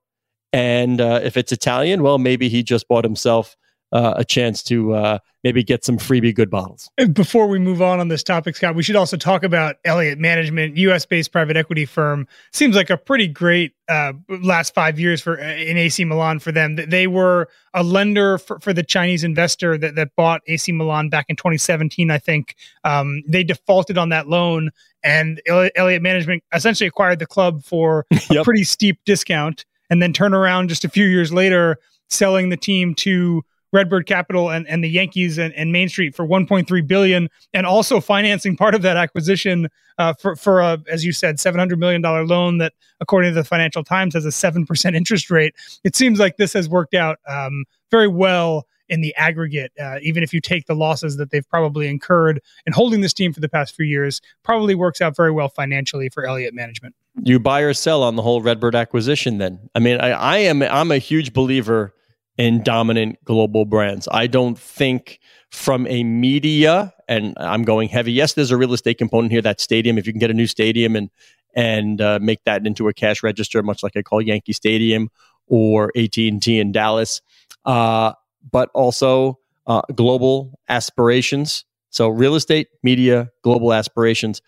and 0.54 1.00
uh, 1.00 1.18
if 1.20 1.36
it's 1.36 1.50
Italian, 1.50 2.04
well, 2.04 2.18
maybe 2.18 2.48
he 2.48 2.62
just 2.62 2.86
bought 2.86 3.02
himself 3.02 3.56
uh, 3.90 4.14
a 4.16 4.24
chance 4.24 4.62
to 4.62 4.94
uh, 4.94 5.18
maybe 5.42 5.64
get 5.64 5.84
some 5.84 5.98
freebie 5.98 6.32
good 6.32 6.48
bottles. 6.48 6.88
Before 7.12 7.48
we 7.48 7.58
move 7.58 7.82
on 7.82 7.98
on 7.98 8.06
this 8.06 8.22
topic, 8.22 8.54
Scott, 8.54 8.76
we 8.76 8.84
should 8.84 8.94
also 8.94 9.16
talk 9.16 9.42
about 9.42 9.76
Elliott 9.84 10.20
Management, 10.20 10.76
U.S. 10.76 11.06
based 11.06 11.32
private 11.32 11.56
equity 11.56 11.84
firm. 11.84 12.28
Seems 12.52 12.76
like 12.76 12.88
a 12.88 12.96
pretty 12.96 13.26
great 13.26 13.72
uh, 13.88 14.12
last 14.28 14.74
five 14.74 14.98
years 14.98 15.20
for 15.20 15.40
uh, 15.40 15.44
in 15.44 15.76
AC 15.76 16.04
Milan 16.04 16.38
for 16.38 16.52
them. 16.52 16.76
They 16.76 17.08
were 17.08 17.48
a 17.72 17.82
lender 17.82 18.38
for, 18.38 18.60
for 18.60 18.72
the 18.72 18.84
Chinese 18.84 19.24
investor 19.24 19.76
that, 19.78 19.96
that 19.96 20.14
bought 20.16 20.42
AC 20.46 20.70
Milan 20.70 21.08
back 21.08 21.26
in 21.28 21.34
2017, 21.34 22.12
I 22.12 22.18
think. 22.18 22.54
Um, 22.84 23.24
they 23.26 23.42
defaulted 23.42 23.98
on 23.98 24.10
that 24.10 24.28
loan, 24.28 24.70
and 25.02 25.42
Elliott 25.48 26.02
Management 26.02 26.44
essentially 26.52 26.86
acquired 26.86 27.18
the 27.18 27.26
club 27.26 27.64
for 27.64 28.06
yep. 28.30 28.42
a 28.42 28.44
pretty 28.44 28.64
steep 28.64 29.00
discount, 29.04 29.64
and 29.94 30.02
then 30.02 30.12
turn 30.12 30.34
around 30.34 30.66
just 30.66 30.84
a 30.84 30.88
few 30.88 31.06
years 31.06 31.32
later, 31.32 31.78
selling 32.10 32.48
the 32.48 32.56
team 32.56 32.96
to 32.96 33.44
Redbird 33.72 34.08
Capital 34.08 34.50
and, 34.50 34.66
and 34.66 34.82
the 34.82 34.88
Yankees 34.88 35.38
and, 35.38 35.54
and 35.54 35.70
Main 35.70 35.88
Street 35.88 36.16
for 36.16 36.26
1.3 36.26 36.84
billion, 36.88 37.28
and 37.52 37.64
also 37.64 38.00
financing 38.00 38.56
part 38.56 38.74
of 38.74 38.82
that 38.82 38.96
acquisition 38.96 39.68
uh, 39.98 40.12
for 40.14 40.34
for 40.34 40.60
a, 40.60 40.82
as 40.90 41.04
you 41.04 41.12
said, 41.12 41.38
700 41.38 41.78
million 41.78 42.02
dollar 42.02 42.26
loan 42.26 42.58
that, 42.58 42.72
according 43.00 43.30
to 43.30 43.34
the 43.36 43.44
Financial 43.44 43.84
Times, 43.84 44.14
has 44.14 44.24
a 44.24 44.32
seven 44.32 44.66
percent 44.66 44.96
interest 44.96 45.30
rate. 45.30 45.54
It 45.84 45.94
seems 45.94 46.18
like 46.18 46.38
this 46.38 46.52
has 46.54 46.68
worked 46.68 46.94
out 46.94 47.20
um, 47.28 47.64
very 47.92 48.08
well 48.08 48.66
in 48.88 49.00
the 49.00 49.14
aggregate, 49.16 49.72
uh, 49.80 49.98
even 50.02 50.22
if 50.22 50.32
you 50.32 50.40
take 50.40 50.66
the 50.66 50.74
losses 50.74 51.16
that 51.16 51.30
they've 51.30 51.48
probably 51.48 51.88
incurred 51.88 52.40
in 52.66 52.72
holding 52.72 53.00
this 53.00 53.12
team 53.12 53.32
for 53.32 53.40
the 53.40 53.48
past 53.48 53.74
few 53.74 53.86
years, 53.86 54.20
probably 54.42 54.74
works 54.74 55.00
out 55.00 55.16
very 55.16 55.30
well 55.30 55.48
financially 55.48 56.08
for 56.08 56.26
Elliott 56.26 56.54
Management. 56.54 56.94
You 57.22 57.38
buy 57.38 57.60
or 57.60 57.74
sell 57.74 58.02
on 58.02 58.16
the 58.16 58.22
whole 58.22 58.40
Redbird 58.40 58.74
acquisition, 58.74 59.38
then. 59.38 59.70
I 59.74 59.78
mean, 59.78 60.00
I, 60.00 60.10
I 60.10 60.36
am 60.38 60.62
I'm 60.62 60.90
a 60.90 60.98
huge 60.98 61.32
believer 61.32 61.94
in 62.36 62.62
dominant 62.62 63.24
global 63.24 63.64
brands. 63.64 64.08
I 64.10 64.26
don't 64.26 64.58
think 64.58 65.20
from 65.50 65.86
a 65.86 66.02
media, 66.02 66.92
and 67.06 67.34
I'm 67.36 67.62
going 67.62 67.88
heavy. 67.88 68.12
Yes, 68.12 68.32
there's 68.32 68.50
a 68.50 68.56
real 68.56 68.72
estate 68.72 68.98
component 68.98 69.30
here. 69.30 69.42
That 69.42 69.60
stadium, 69.60 69.98
if 69.98 70.06
you 70.06 70.12
can 70.12 70.18
get 70.18 70.30
a 70.30 70.34
new 70.34 70.48
stadium 70.48 70.96
and 70.96 71.10
and 71.54 72.00
uh, 72.00 72.18
make 72.20 72.42
that 72.44 72.66
into 72.66 72.88
a 72.88 72.92
cash 72.92 73.22
register, 73.22 73.62
much 73.62 73.84
like 73.84 73.96
I 73.96 74.02
call 74.02 74.20
Yankee 74.20 74.52
Stadium 74.52 75.08
or 75.46 75.92
AT 75.96 76.16
and 76.16 76.42
T 76.42 76.58
in 76.58 76.72
Dallas, 76.72 77.22
uh, 77.64 78.12
but 78.50 78.70
also 78.74 79.38
uh, 79.66 79.82
global 79.94 80.58
aspirations. 80.68 81.64
So 81.90 82.08
real 82.08 82.34
estate, 82.34 82.68
media, 82.82 83.30
global 83.42 83.72
aspirations. 83.72 84.42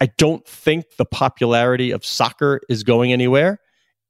I 0.00 0.06
don't 0.18 0.46
think 0.46 0.96
the 0.96 1.04
popularity 1.04 1.90
of 1.90 2.04
soccer 2.04 2.60
is 2.68 2.82
going 2.82 3.12
anywhere 3.12 3.60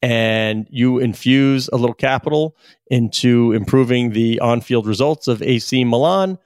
and 0.02 0.66
you 0.70 0.98
infuse 0.98 1.68
a 1.68 1.76
little 1.76 1.94
capital 1.94 2.56
into 2.90 3.52
improving 3.52 4.10
the 4.10 4.40
on 4.40 4.60
field 4.60 4.86
results 4.86 5.28
of 5.28 5.42
AC 5.42 5.84
Milan. 5.84 6.38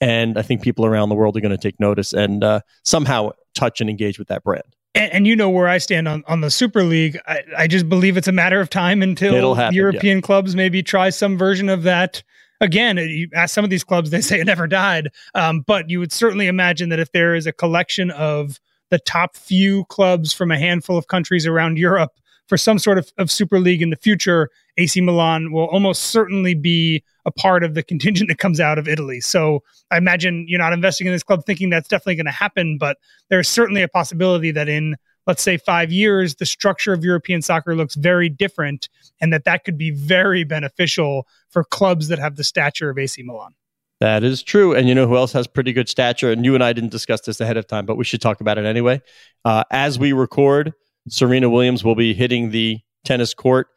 And 0.00 0.38
I 0.38 0.42
think 0.42 0.62
people 0.62 0.86
around 0.86 1.08
the 1.08 1.14
world 1.14 1.36
are 1.36 1.40
going 1.40 1.50
to 1.50 1.58
take 1.58 1.78
notice 1.80 2.12
and 2.12 2.42
uh, 2.42 2.60
somehow 2.84 3.32
touch 3.54 3.80
and 3.80 3.90
engage 3.90 4.18
with 4.18 4.28
that 4.28 4.44
brand. 4.44 4.75
And, 4.96 5.12
and, 5.12 5.26
you 5.26 5.36
know 5.36 5.50
where 5.50 5.68
I 5.68 5.78
stand 5.78 6.08
on, 6.08 6.24
on 6.26 6.40
the 6.40 6.50
Super 6.50 6.82
League. 6.82 7.18
I, 7.26 7.42
I 7.56 7.66
just 7.66 7.88
believe 7.88 8.16
it's 8.16 8.28
a 8.28 8.32
matter 8.32 8.60
of 8.60 8.70
time 8.70 9.02
until 9.02 9.54
happen, 9.54 9.74
European 9.74 10.18
yeah. 10.18 10.22
clubs 10.22 10.56
maybe 10.56 10.82
try 10.82 11.10
some 11.10 11.36
version 11.36 11.68
of 11.68 11.82
that. 11.82 12.22
Again, 12.60 12.96
you 12.96 13.28
ask 13.34 13.54
some 13.54 13.64
of 13.64 13.70
these 13.70 13.84
clubs, 13.84 14.10
they 14.10 14.20
say 14.20 14.40
it 14.40 14.46
never 14.46 14.66
died. 14.66 15.10
Um, 15.34 15.60
but 15.60 15.90
you 15.90 15.98
would 15.98 16.12
certainly 16.12 16.46
imagine 16.46 16.88
that 16.88 16.98
if 16.98 17.12
there 17.12 17.34
is 17.34 17.46
a 17.46 17.52
collection 17.52 18.10
of 18.10 18.58
the 18.90 18.98
top 18.98 19.36
few 19.36 19.84
clubs 19.86 20.32
from 20.32 20.50
a 20.50 20.58
handful 20.58 20.96
of 20.96 21.08
countries 21.08 21.46
around 21.46 21.78
Europe 21.78 22.12
for 22.48 22.56
some 22.56 22.78
sort 22.78 22.98
of, 22.98 23.12
of 23.18 23.30
Super 23.30 23.58
League 23.58 23.82
in 23.82 23.90
the 23.90 23.96
future, 23.96 24.50
AC 24.76 25.00
Milan 25.00 25.52
will 25.52 25.66
almost 25.66 26.02
certainly 26.04 26.54
be 26.54 27.02
a 27.26 27.30
part 27.32 27.62
of 27.64 27.74
the 27.74 27.82
contingent 27.82 28.28
that 28.28 28.38
comes 28.38 28.60
out 28.60 28.78
of 28.78 28.88
Italy. 28.88 29.20
So 29.20 29.62
I 29.90 29.98
imagine 29.98 30.46
you're 30.48 30.60
not 30.60 30.72
investing 30.72 31.06
in 31.06 31.12
this 31.12 31.22
club 31.22 31.44
thinking 31.44 31.68
that's 31.68 31.88
definitely 31.88 32.14
going 32.14 32.26
to 32.26 32.32
happen, 32.32 32.78
but 32.78 32.96
there's 33.28 33.48
certainly 33.48 33.82
a 33.82 33.88
possibility 33.88 34.52
that 34.52 34.68
in 34.68 34.96
let's 35.26 35.42
say 35.42 35.56
five 35.56 35.90
years, 35.90 36.36
the 36.36 36.46
structure 36.46 36.92
of 36.92 37.04
European 37.04 37.42
soccer 37.42 37.74
looks 37.74 37.96
very 37.96 38.28
different, 38.28 38.88
and 39.20 39.32
that 39.32 39.44
that 39.44 39.64
could 39.64 39.76
be 39.76 39.90
very 39.90 40.44
beneficial 40.44 41.26
for 41.50 41.64
clubs 41.64 42.08
that 42.08 42.18
have 42.18 42.36
the 42.36 42.44
stature 42.44 42.90
of 42.90 42.98
AC 42.98 43.22
Milan. 43.22 43.52
That 44.00 44.22
is 44.22 44.42
true. 44.42 44.74
And 44.74 44.88
you 44.88 44.94
know 44.94 45.08
who 45.08 45.16
else 45.16 45.32
has 45.32 45.46
pretty 45.46 45.72
good 45.72 45.88
stature? 45.88 46.30
And 46.30 46.44
you 46.44 46.54
and 46.54 46.62
I 46.62 46.72
didn't 46.72 46.90
discuss 46.90 47.22
this 47.22 47.40
ahead 47.40 47.56
of 47.56 47.66
time, 47.66 47.86
but 47.86 47.96
we 47.96 48.04
should 48.04 48.20
talk 48.20 48.40
about 48.40 48.58
it 48.58 48.66
anyway. 48.66 49.00
Uh, 49.44 49.64
as 49.70 49.98
we 49.98 50.12
record, 50.12 50.74
Serena 51.08 51.48
Williams 51.48 51.82
will 51.82 51.94
be 51.94 52.12
hitting 52.12 52.50
the 52.50 52.78
tennis 53.04 53.32
court 53.32 53.68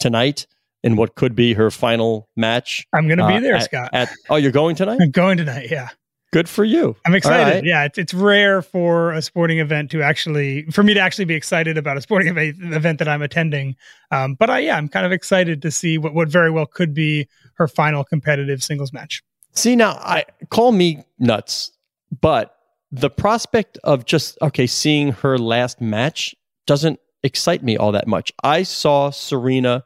tonight 0.00 0.46
in 0.82 0.96
what 0.96 1.14
could 1.14 1.34
be 1.34 1.54
her 1.54 1.70
final 1.70 2.28
match. 2.36 2.86
I'm 2.94 3.08
going 3.08 3.18
to 3.18 3.26
be 3.26 3.34
uh, 3.34 3.40
there, 3.40 3.56
at, 3.56 3.64
Scott. 3.64 3.90
At, 3.92 4.12
oh, 4.30 4.36
you're 4.36 4.52
going 4.52 4.76
tonight? 4.76 4.98
I'm 5.00 5.10
going 5.10 5.38
tonight. 5.38 5.68
Yeah. 5.70 5.88
Good 6.30 6.48
for 6.48 6.62
you. 6.62 6.94
I'm 7.06 7.14
excited. 7.14 7.54
Right. 7.54 7.64
Yeah, 7.64 7.84
it's, 7.84 7.96
it's 7.96 8.12
rare 8.12 8.60
for 8.60 9.12
a 9.12 9.22
sporting 9.22 9.60
event 9.60 9.90
to 9.92 10.02
actually, 10.02 10.66
for 10.66 10.82
me 10.82 10.92
to 10.92 11.00
actually 11.00 11.24
be 11.24 11.34
excited 11.34 11.78
about 11.78 11.96
a 11.96 12.02
sporting 12.02 12.28
event, 12.36 12.56
event 12.60 12.98
that 12.98 13.08
I'm 13.08 13.22
attending. 13.22 13.76
Um, 14.10 14.34
but 14.34 14.50
I, 14.50 14.58
yeah, 14.58 14.76
I'm 14.76 14.88
kind 14.88 15.06
of 15.06 15.12
excited 15.12 15.62
to 15.62 15.70
see 15.70 15.96
what, 15.96 16.12
what 16.12 16.28
very 16.28 16.50
well 16.50 16.66
could 16.66 16.92
be 16.92 17.28
her 17.54 17.66
final 17.66 18.04
competitive 18.04 18.62
singles 18.62 18.92
match. 18.92 19.22
See, 19.54 19.74
now 19.74 19.92
I 19.92 20.24
call 20.50 20.72
me 20.72 21.02
nuts, 21.18 21.72
but 22.20 22.54
the 22.92 23.10
prospect 23.10 23.78
of 23.82 24.04
just, 24.04 24.38
okay, 24.42 24.66
seeing 24.66 25.12
her 25.12 25.38
last 25.38 25.80
match 25.80 26.34
doesn't 26.66 27.00
excite 27.22 27.62
me 27.62 27.76
all 27.76 27.92
that 27.92 28.06
much. 28.06 28.32
I 28.44 28.62
saw 28.62 29.10
Serena 29.10 29.82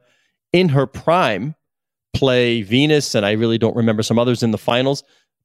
in 0.52 0.68
her 0.70 0.86
prime 0.86 1.54
play 2.14 2.62
Venus, 2.62 3.14
and 3.14 3.24
I 3.24 3.32
really 3.32 3.58
don't 3.58 3.76
remember 3.76 4.02
some 4.02 4.18
others 4.18 4.42
in 4.42 4.50
the 4.50 4.58
finals. 4.58 5.02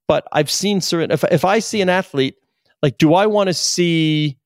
But 0.07 0.27
I've 0.31 0.51
seen 0.51 0.81
Serena. 0.81 1.13
If, 1.13 1.23
if 1.25 1.43
I 1.45 1.59
see 1.59 1.81
an 1.81 1.89
athlete, 1.89 2.35
like, 2.81 2.97
do 2.97 3.13
I 3.13 3.25
want 3.25 3.47
to 3.47 3.53
see 3.53 4.37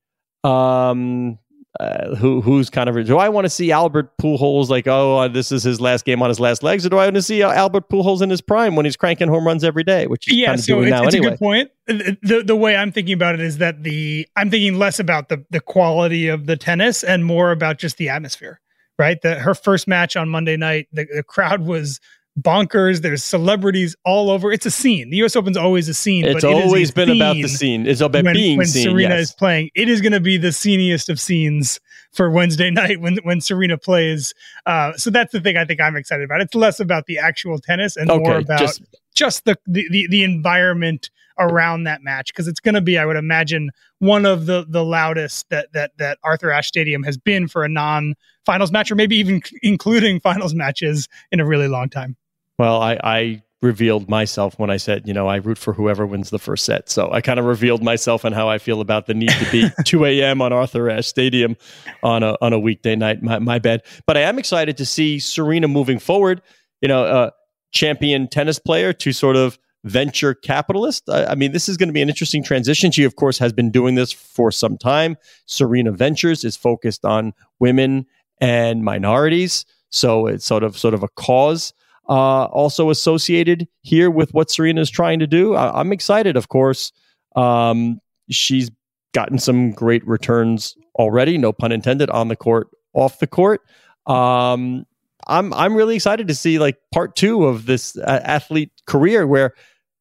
um, 0.44 1.38
uh, 1.80 2.15
who 2.15 2.41
who's 2.41 2.70
kind 2.70 2.89
of 2.89 3.06
do 3.06 3.18
I 3.18 3.30
want 3.30 3.46
to 3.46 3.50
see 3.50 3.72
Albert 3.72 4.18
Pujols 4.18 4.68
like 4.68 4.88
oh 4.88 5.20
uh, 5.20 5.27
this 5.30 5.53
is 5.53 5.63
his 5.63 5.80
last 5.80 6.03
game 6.03 6.22
on 6.22 6.27
his 6.27 6.39
last 6.39 6.63
legs 6.63 6.86
or 6.86 6.89
do 6.89 6.98
I 6.98 7.06
want 7.06 7.15
to 7.15 7.22
see 7.22 7.41
uh, 7.41 7.51
Albert 7.51 7.89
Pujols 7.89 8.22
in 8.22 8.30
his 8.30 8.41
prime 8.41 8.75
when 8.75 8.86
he's 8.86 8.98
cranking 8.98 9.30
home 9.30 9.48
runs 9.48 9.63
every 9.63 9.84
day 9.84 10.06
which 10.08 10.32
yeah 10.32 10.48
kind 10.48 10.60
of 10.60 10.65
so 10.65 10.75
doing 10.75 10.94
it's, 10.94 11.01
it's 11.01 11.15
anyway. 11.15 11.27
a 11.27 11.30
good 11.32 11.39
point 11.39 11.72
the 11.88 12.44
the 12.46 12.56
way 12.58 12.75
I'm 12.75 12.91
thinking 12.91 13.13
about 13.13 13.36
it 13.36 13.41
is 13.41 13.60
that 13.60 13.84
the 13.84 14.27
I'm 14.36 14.51
thinking 14.51 14.77
less 14.77 15.00
about 15.00 15.30
the 15.30 15.46
the 15.50 15.62
quality 15.62 16.27
of 16.27 16.46
the 16.46 16.58
tennis 16.58 17.03
and 17.03 17.24
more 17.24 17.51
about 17.51 17.77
just 17.77 17.98
the 17.98 18.10
atmosphere 18.10 18.60
right 19.01 19.22
that 19.24 19.39
her 19.39 19.55
first 19.55 19.88
match 19.88 20.15
on 20.15 20.29
Monday 20.29 20.55
night 20.55 20.88
the, 20.93 21.08
the 21.12 21.24
crowd 21.24 21.65
was 21.65 22.00
bonkers. 22.39 23.01
There's 23.01 23.24
celebrities 23.24 23.96
all 24.05 24.29
over. 24.29 24.51
It's 24.51 24.65
a 24.65 24.72
scene. 24.72 25.10
The 25.10 25.17
U.S. 25.17 25.36
Open's 25.36 25.58
always 25.58 25.89
a 25.89 25.93
scene. 25.93 26.24
It's 26.24 26.43
always 26.43 26.91
been 26.91 27.10
about 27.10 27.34
the 27.34 27.48
scene. 27.48 27.88
It's 27.88 28.00
about 28.00 28.24
when, 28.24 28.34
being 28.34 28.58
when 28.60 28.67
seen. 28.67 28.84
Serena 28.84 29.15
yes. 29.15 29.29
is 29.29 29.31
playing. 29.34 29.72
It 29.75 29.89
is 29.89 30.01
going 30.01 30.13
to 30.13 30.20
be 30.20 30.38
the 30.38 30.51
sceniest 30.51 31.10
of 31.10 31.20
scenes 31.20 31.79
for 32.13 32.29
Wednesday 32.29 32.70
night 32.81 33.01
when 33.01 33.17
when 33.24 33.41
Serena 33.41 33.77
plays. 33.77 34.34
Uh, 34.67 34.93
so 34.93 35.10
that's 35.10 35.31
the 35.31 35.41
thing 35.41 35.58
I 35.58 35.65
think 35.65 35.81
I'm 35.81 35.96
excited 35.96 36.24
about. 36.24 36.41
It's 36.41 36.55
less 36.55 36.79
about 36.79 37.08
the 37.08 37.17
actual 37.17 37.60
tennis 37.60 37.98
and 37.98 38.10
okay, 38.12 38.24
more 38.24 38.38
about 38.38 38.60
just, 38.60 38.81
just 39.15 39.46
the, 39.46 39.58
the 39.65 39.88
the 39.89 40.08
the 40.10 40.24
environment 40.24 41.10
around 41.41 41.83
that 41.83 42.01
match 42.03 42.27
because 42.33 42.48
it's 42.48 42.60
going 42.60 42.75
to 42.75 42.81
be, 42.81 42.98
I 42.98 43.05
would 43.05 43.17
imagine, 43.17 43.71
one 44.00 44.25
of 44.25 44.45
the 44.45 44.65
the 44.67 44.83
loudest 44.83 45.50
that 45.50 45.71
that 45.74 45.91
that 45.98 46.17
Arthur 46.24 46.51
Ashe 46.51 46.67
Stadium 46.67 47.03
has 47.03 47.17
been 47.17 47.48
for 47.48 47.63
a 47.63 47.69
non 47.69 48.15
finals 48.45 48.71
match, 48.71 48.91
or 48.91 48.95
maybe 48.95 49.17
even 49.17 49.41
including 49.62 50.19
finals 50.19 50.53
matches 50.53 51.07
in 51.31 51.39
a 51.39 51.45
really 51.45 51.67
long 51.67 51.89
time. 51.89 52.15
Well, 52.57 52.81
I, 52.81 53.00
I 53.03 53.43
revealed 53.62 54.10
myself 54.10 54.57
when 54.57 54.69
I 54.69 54.77
said, 54.77 55.07
you 55.07 55.13
know, 55.13 55.27
I 55.27 55.38
root 55.38 55.57
for 55.57 55.74
whoever 55.74 56.05
wins 56.05 56.31
the 56.31 56.39
first 56.39 56.65
set. 56.65 56.89
So 56.89 57.12
I 57.12 57.21
kind 57.21 57.39
of 57.39 57.45
revealed 57.45 57.83
myself 57.83 58.24
and 58.24 58.33
how 58.33 58.50
I 58.50 58.57
feel 58.57 58.81
about 58.81 59.05
the 59.05 59.13
need 59.13 59.29
to 59.29 59.51
be 59.51 59.69
2 59.86 60.05
a.m. 60.05 60.41
on 60.41 60.51
Arthur 60.51 60.89
Ashe 60.89 61.07
Stadium 61.07 61.55
on 62.03 62.24
a 62.24 62.38
on 62.41 62.53
a 62.53 62.60
weekday 62.60 62.95
night. 62.95 63.21
My, 63.21 63.39
my 63.39 63.60
bad. 63.60 63.83
But 64.07 64.17
I 64.17 64.21
am 64.21 64.39
excited 64.39 64.77
to 64.77 64.86
see 64.86 65.19
Serena 65.19 65.67
moving 65.67 66.00
forward. 66.00 66.41
You 66.81 66.88
know, 66.88 67.05
a 67.05 67.31
champion 67.71 68.27
tennis 68.27 68.60
player 68.60 68.93
to 68.93 69.13
sort 69.13 69.36
of 69.36 69.57
venture 69.83 70.33
capitalist. 70.33 71.09
I, 71.09 71.25
I 71.25 71.35
mean, 71.35 71.51
this 71.51 71.67
is 71.67 71.77
going 71.77 71.89
to 71.89 71.93
be 71.93 72.01
an 72.01 72.09
interesting 72.09 72.43
transition. 72.43 72.91
She, 72.91 73.03
of 73.03 73.15
course, 73.15 73.38
has 73.39 73.53
been 73.53 73.71
doing 73.71 73.95
this 73.95 74.11
for 74.11 74.51
some 74.51 74.77
time. 74.77 75.17
Serena 75.45 75.91
Ventures 75.91 76.43
is 76.43 76.55
focused 76.55 77.05
on 77.05 77.33
women 77.59 78.05
and 78.39 78.83
minorities. 78.83 79.65
So 79.89 80.27
it's 80.27 80.45
sort 80.45 80.63
of 80.63 80.77
sort 80.77 80.93
of 80.93 81.03
a 81.03 81.09
cause 81.09 81.73
uh, 82.09 82.45
also 82.45 82.89
associated 82.89 83.67
here 83.81 84.09
with 84.09 84.33
what 84.33 84.51
Serena 84.51 84.81
is 84.81 84.89
trying 84.89 85.19
to 85.19 85.27
do. 85.27 85.55
I- 85.55 85.79
am 85.79 85.93
excited, 85.93 86.35
of 86.35 86.50
course. 86.50 86.91
Um, 87.35 88.00
she's 88.29 88.69
gotten 89.13 89.39
some 89.39 89.71
great 89.71 90.05
returns 90.07 90.75
already, 90.95 91.38
no 91.38 91.53
pun 91.53 91.71
intended, 91.71 92.09
on 92.09 92.27
the 92.27 92.35
court, 92.35 92.67
off 92.93 93.19
the 93.19 93.27
court. 93.27 93.61
Um, 94.07 94.85
I'm 95.27 95.53
I'm 95.53 95.75
really 95.75 95.95
excited 95.95 96.27
to 96.27 96.35
see 96.35 96.59
like 96.59 96.77
part 96.93 97.15
two 97.15 97.45
of 97.45 97.65
this 97.65 97.97
uh, 97.97 98.21
athlete 98.23 98.71
career. 98.85 99.27
Where 99.27 99.53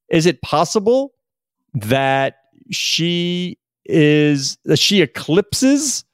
is 0.08 0.26
it 0.26 0.42
possible 0.42 1.12
that 1.74 2.36
she 2.70 3.58
is 3.84 4.58
that 4.64 4.78
she 4.78 5.02
eclipses 5.02 6.04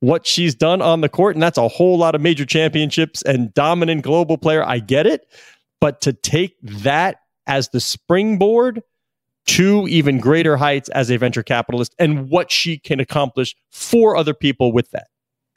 what 0.00 0.26
she's 0.26 0.54
done 0.54 0.80
on 0.80 1.00
the 1.00 1.08
court, 1.08 1.34
and 1.34 1.42
that's 1.42 1.58
a 1.58 1.68
whole 1.68 1.98
lot 1.98 2.14
of 2.14 2.20
major 2.20 2.46
championships 2.46 3.22
and 3.22 3.52
dominant 3.54 4.02
global 4.02 4.38
player. 4.38 4.64
I 4.64 4.78
get 4.78 5.06
it. 5.06 5.26
but 5.80 6.00
to 6.02 6.12
take 6.12 6.56
that 6.62 7.20
as 7.46 7.68
the 7.70 7.80
springboard 7.80 8.82
to 9.46 9.86
even 9.88 10.18
greater 10.18 10.56
heights 10.56 10.88
as 10.90 11.10
a 11.10 11.16
venture 11.16 11.42
capitalist 11.42 11.94
and 11.98 12.28
what 12.28 12.50
she 12.50 12.78
can 12.78 13.00
accomplish 13.00 13.56
for 13.70 14.16
other 14.16 14.34
people 14.34 14.72
with 14.72 14.90
that. 14.90 15.06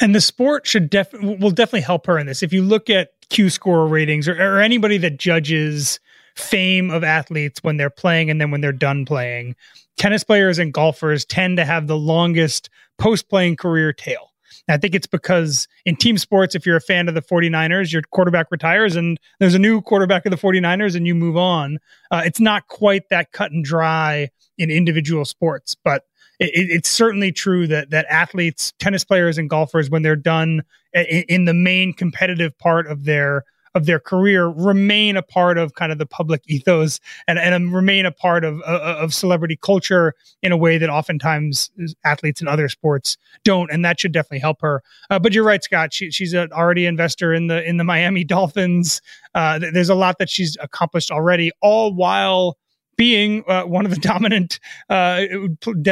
And 0.01 0.15
the 0.15 0.21
sport 0.21 0.65
should 0.65 0.89
def- 0.89 1.13
will 1.13 1.51
definitely 1.51 1.81
help 1.81 2.07
her 2.07 2.17
in 2.17 2.25
this. 2.25 2.41
If 2.41 2.51
you 2.51 2.63
look 2.63 2.89
at 2.89 3.11
Q 3.29 3.49
score 3.49 3.87
ratings 3.87 4.27
or, 4.27 4.33
or 4.33 4.59
anybody 4.59 4.97
that 4.97 5.17
judges 5.17 5.99
fame 6.35 6.89
of 6.89 7.03
athletes 7.03 7.63
when 7.63 7.77
they're 7.77 7.89
playing 7.89 8.29
and 8.29 8.41
then 8.41 8.51
when 8.51 8.61
they're 8.61 8.71
done 8.71 9.05
playing, 9.05 9.55
tennis 9.97 10.23
players 10.23 10.57
and 10.57 10.73
golfers 10.73 11.23
tend 11.23 11.57
to 11.57 11.65
have 11.65 11.87
the 11.87 11.97
longest 11.97 12.69
post 12.97 13.29
playing 13.29 13.55
career 13.55 13.93
tail. 13.93 14.31
I 14.69 14.77
think 14.77 14.95
it's 14.95 15.07
because 15.07 15.67
in 15.85 15.95
team 15.95 16.17
sports, 16.17 16.55
if 16.55 16.65
you're 16.65 16.77
a 16.77 16.81
fan 16.81 17.07
of 17.07 17.15
the 17.15 17.21
49ers, 17.21 17.91
your 17.91 18.01
quarterback 18.03 18.47
retires 18.51 18.95
and 18.95 19.19
there's 19.39 19.55
a 19.55 19.59
new 19.59 19.81
quarterback 19.81 20.25
of 20.25 20.31
the 20.31 20.37
49ers 20.37 20.95
and 20.95 21.05
you 21.05 21.15
move 21.15 21.37
on. 21.37 21.79
Uh, 22.09 22.21
it's 22.25 22.39
not 22.39 22.67
quite 22.67 23.09
that 23.09 23.31
cut 23.31 23.51
and 23.51 23.65
dry 23.65 24.29
in 24.57 24.69
individual 24.69 25.25
sports, 25.25 25.75
but 25.83 26.03
it, 26.39 26.51
it's 26.53 26.89
certainly 26.89 27.31
true 27.31 27.67
that 27.67 27.89
that 27.89 28.05
athletes, 28.09 28.73
tennis 28.79 29.03
players, 29.03 29.37
and 29.37 29.49
golfers, 29.49 29.89
when 29.89 30.01
they're 30.01 30.15
done 30.15 30.63
in, 30.93 31.23
in 31.27 31.45
the 31.45 31.53
main 31.53 31.93
competitive 31.93 32.57
part 32.57 32.87
of 32.87 33.05
their 33.05 33.43
of 33.73 33.85
their 33.85 33.99
career 33.99 34.47
remain 34.47 35.15
a 35.15 35.21
part 35.21 35.57
of 35.57 35.75
kind 35.75 35.91
of 35.91 35.97
the 35.97 36.05
public 36.05 36.41
ethos 36.47 36.99
and, 37.27 37.39
and 37.39 37.73
remain 37.73 38.05
a 38.05 38.11
part 38.11 38.43
of, 38.43 38.61
of 38.61 39.13
celebrity 39.13 39.57
culture 39.61 40.13
in 40.41 40.51
a 40.51 40.57
way 40.57 40.77
that 40.77 40.89
oftentimes 40.89 41.71
athletes 42.03 42.41
in 42.41 42.47
other 42.47 42.67
sports 42.67 43.17
don't. 43.43 43.71
And 43.71 43.85
that 43.85 43.99
should 43.99 44.11
definitely 44.11 44.39
help 44.39 44.61
her. 44.61 44.83
Uh, 45.09 45.19
but 45.19 45.33
you're 45.33 45.45
right, 45.45 45.63
Scott. 45.63 45.93
She, 45.93 46.11
she's 46.11 46.33
an 46.33 46.51
already 46.51 46.85
investor 46.85 47.33
in 47.33 47.47
the, 47.47 47.63
in 47.67 47.77
the 47.77 47.83
Miami 47.83 48.23
Dolphins. 48.31 49.01
Uh, 49.33 49.59
there's 49.59 49.89
a 49.89 49.95
lot 49.95 50.17
that 50.19 50.29
she's 50.29 50.57
accomplished 50.61 51.11
already, 51.11 51.51
all 51.61 51.93
while 51.93 52.57
being 52.97 53.43
uh, 53.47 53.63
one 53.63 53.85
of 53.85 53.91
the 53.91 53.99
dominant 54.01 54.59
uh, 54.89 55.21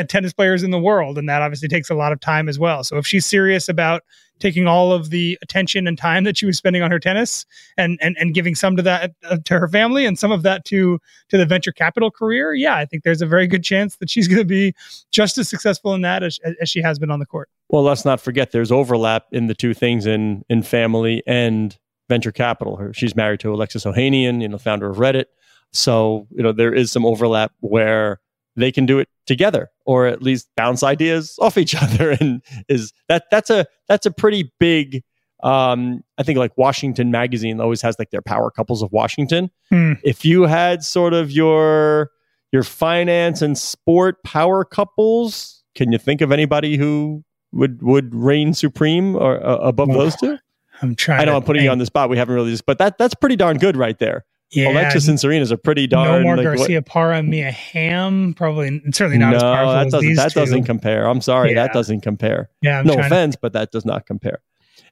tennis 0.08 0.34
players 0.34 0.64
in 0.64 0.72
the 0.72 0.80
world. 0.80 1.18
And 1.18 1.28
that 1.30 1.42
obviously 1.42 1.68
takes 1.68 1.90
a 1.90 1.96
lot 1.96 2.12
of 2.12 2.20
time 2.20 2.50
as 2.50 2.60
well. 2.60 2.84
So 2.84 2.98
if 2.98 3.08
she's 3.08 3.26
serious 3.26 3.70
about 3.70 4.04
taking 4.40 4.68
all 4.68 4.92
of 4.92 5.10
the 5.10 5.38
attention 5.42 5.88
and 5.88 5.98
time 5.98 6.24
that 6.24 6.38
she 6.38 6.46
was 6.46 6.58
spending 6.58 6.82
on 6.82 6.92
her 6.92 7.00
tennis 7.00 7.46
and 7.78 8.00
and, 8.02 8.18
and 8.20 8.34
giving 8.34 8.56
some 8.56 8.76
to 8.76 8.82
that 8.82 9.14
uh, 9.30 9.38
to 9.46 9.60
her 9.60 9.68
family 9.68 10.06
and 10.06 10.18
some 10.18 10.32
of 10.32 10.44
that 10.44 10.66
to 10.66 11.00
to 11.30 11.38
the 11.38 11.46
venture 11.46 11.72
capital 11.72 12.10
career 12.10 12.54
yeah 12.54 12.76
i 12.76 12.86
think 12.86 13.04
there's 13.04 13.22
a 13.22 13.26
very 13.26 13.48
good 13.48 13.64
chance 13.64 13.98
that 13.98 14.10
she's 14.10 14.28
going 14.30 14.40
to 14.40 14.46
be 14.46 14.74
just 15.12 15.38
as 15.38 15.50
successful 15.50 15.94
in 15.94 16.02
that 16.02 16.24
as, 16.24 16.40
as 16.62 16.70
she 16.70 16.82
has 16.82 16.98
been 16.98 17.12
on 17.12 17.20
the 17.20 17.26
court 17.26 17.50
well 17.70 17.84
let's 17.84 18.06
not 18.06 18.20
forget 18.20 18.52
there's 18.52 18.72
overlap 18.72 19.26
in 19.32 19.48
the 19.48 19.56
two 19.56 19.74
things 19.74 20.06
in 20.06 20.44
in 20.50 20.64
family 20.64 21.22
and 21.28 21.78
venture 22.08 22.32
capital 22.32 22.78
her 22.78 22.94
she's 22.94 23.16
married 23.16 23.40
to 23.40 23.54
alexis 23.54 23.86
ohanian 23.86 24.42
you 24.42 24.48
know 24.48 24.58
founder 24.58 24.90
of 24.90 24.98
reddit 24.98 25.26
so 25.72 26.28
you 26.32 26.44
know 26.44 26.52
there 26.52 26.74
is 26.74 26.92
some 26.92 27.06
overlap 27.06 27.52
where 27.60 28.20
they 28.56 28.72
can 28.72 28.86
do 28.86 29.00
it 29.00 29.08
together 29.26 29.70
or 29.86 30.08
at 30.08 30.22
least 30.22 30.50
bounce 30.56 30.84
ideas 30.84 31.36
off 31.42 31.58
each 31.58 31.76
other 31.76 32.12
and 32.12 32.42
is 32.68 32.94
that 33.08 33.26
that's 33.32 33.50
a 33.50 33.66
that's 33.88 34.06
a 34.06 34.12
pretty 34.12 34.52
big 34.60 35.04
um, 35.42 36.04
I 36.18 36.24
think 36.24 36.38
like 36.38 36.58
Washington 36.58 37.12
magazine 37.12 37.62
always 37.62 37.82
has 37.82 37.98
like 37.98 38.10
their 38.10 38.22
power 38.22 38.52
couples 38.52 38.82
of 38.82 38.92
Washington. 38.92 39.50
Hmm. 39.70 39.94
If 40.04 40.26
you 40.26 40.44
had 40.44 40.84
sort 40.84 41.14
of 41.14 41.32
your 41.32 42.12
your 42.52 42.64
finance 42.64 43.42
and 43.42 43.58
sport 43.58 44.22
power 44.24 44.66
couples, 44.66 45.64
can 45.76 45.92
you 45.92 45.98
think 45.98 46.22
of 46.22 46.32
anybody 46.32 46.78
who 46.78 47.24
would 47.52 47.82
would 47.82 48.14
reign 48.14 48.54
supreme 48.54 49.16
or 49.16 49.42
uh, 49.46 49.58
above 49.58 49.90
those 49.90 50.16
two? 50.18 50.38
I'm 50.82 50.96
trying. 50.96 51.22
I 51.22 51.26
know 51.26 51.36
I'm 51.36 51.44
putting 51.44 51.62
think. 51.62 51.66
you 51.68 51.72
on 51.72 51.78
the 51.78 51.86
spot. 51.86 52.10
We 52.10 52.18
haven't 52.18 52.36
really, 52.36 52.52
just, 52.52 52.66
but 52.66 52.78
that 52.80 52.98
that's 52.98 53.16
pretty 53.16 53.36
darn 53.36 53.58
good 53.58 53.78
right 53.78 53.98
there. 53.98 54.26
Yeah, 54.52 54.72
Alexis 54.72 55.08
and 55.08 55.20
Serena's 55.20 55.52
a 55.52 55.58
pretty 55.58 55.86
darn. 55.86 56.08
No 56.08 56.22
more 56.22 56.38
like, 56.38 56.44
Garcia 56.44 56.82
Parra, 56.82 57.22
Mia 57.22 57.52
Hamm, 57.52 58.34
probably 58.34 58.82
certainly 58.92 59.20
not 59.20 59.32
no, 59.32 59.36
as 59.38 59.44
powerful 59.44 59.74
that 59.74 59.92
doesn't, 59.92 60.16
that 60.16 60.32
two. 60.32 60.40
doesn't 60.40 60.64
compare. 60.64 61.08
I'm 61.08 61.22
sorry, 61.22 61.50
yeah. 61.50 61.66
that 61.66 61.74
doesn't 61.74 62.02
compare. 62.02 62.50
Yeah, 62.62 62.80
I'm 62.80 62.88
no 62.88 62.96
offense, 62.96 63.36
to... 63.36 63.40
but 63.42 63.54
that 63.54 63.72
does 63.72 63.86
not 63.86 64.08
compare. 64.08 64.42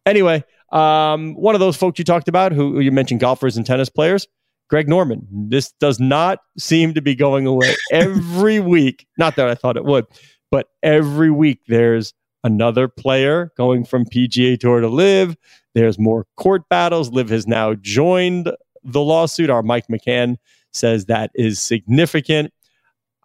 Anyway, 0.06 0.44
um, 0.72 1.34
one 1.36 1.56
of 1.56 1.60
those 1.60 1.76
folks 1.76 1.98
you 1.98 2.06
talked 2.06 2.28
about, 2.28 2.52
who, 2.52 2.74
who 2.74 2.80
you 2.82 2.92
mentioned, 2.92 3.20
golfers 3.20 3.58
and 3.58 3.66
tennis 3.66 3.90
players, 3.90 4.28
Greg 4.70 4.88
Norman. 4.88 5.28
This 5.32 5.72
does 5.80 6.00
not 6.00 6.40
seem 6.58 6.94
to 6.94 7.02
be 7.02 7.16
going 7.16 7.48
away 7.48 7.74
every 7.92 8.60
week. 8.60 9.08
Not 9.18 9.36
that 9.38 9.50
I 9.50 9.56
thought 9.56 9.78
it 9.78 9.86
would, 9.86 10.06
but 10.52 10.68
every 10.84 11.32
week 11.32 11.62
there's 11.68 12.14
another 12.44 12.88
player 12.88 13.52
going 13.58 13.86
from 13.86 14.06
PGA 14.06 14.60
Tour 14.60 14.82
to 14.82 14.88
LIV. 14.88 15.36
There's 15.74 16.00
more 16.00 16.26
court 16.38 16.68
battles. 16.70 17.12
LIV 17.12 17.30
has 17.30 17.48
now 17.48 17.76
joined 17.76 18.52
the 18.88 19.02
lawsuit. 19.02 19.50
Our 19.50 19.64
Mike 19.64 19.88
McCann 19.88 20.38
says 20.72 21.06
that 21.06 21.32
is 21.36 21.62
significant. 21.62 22.54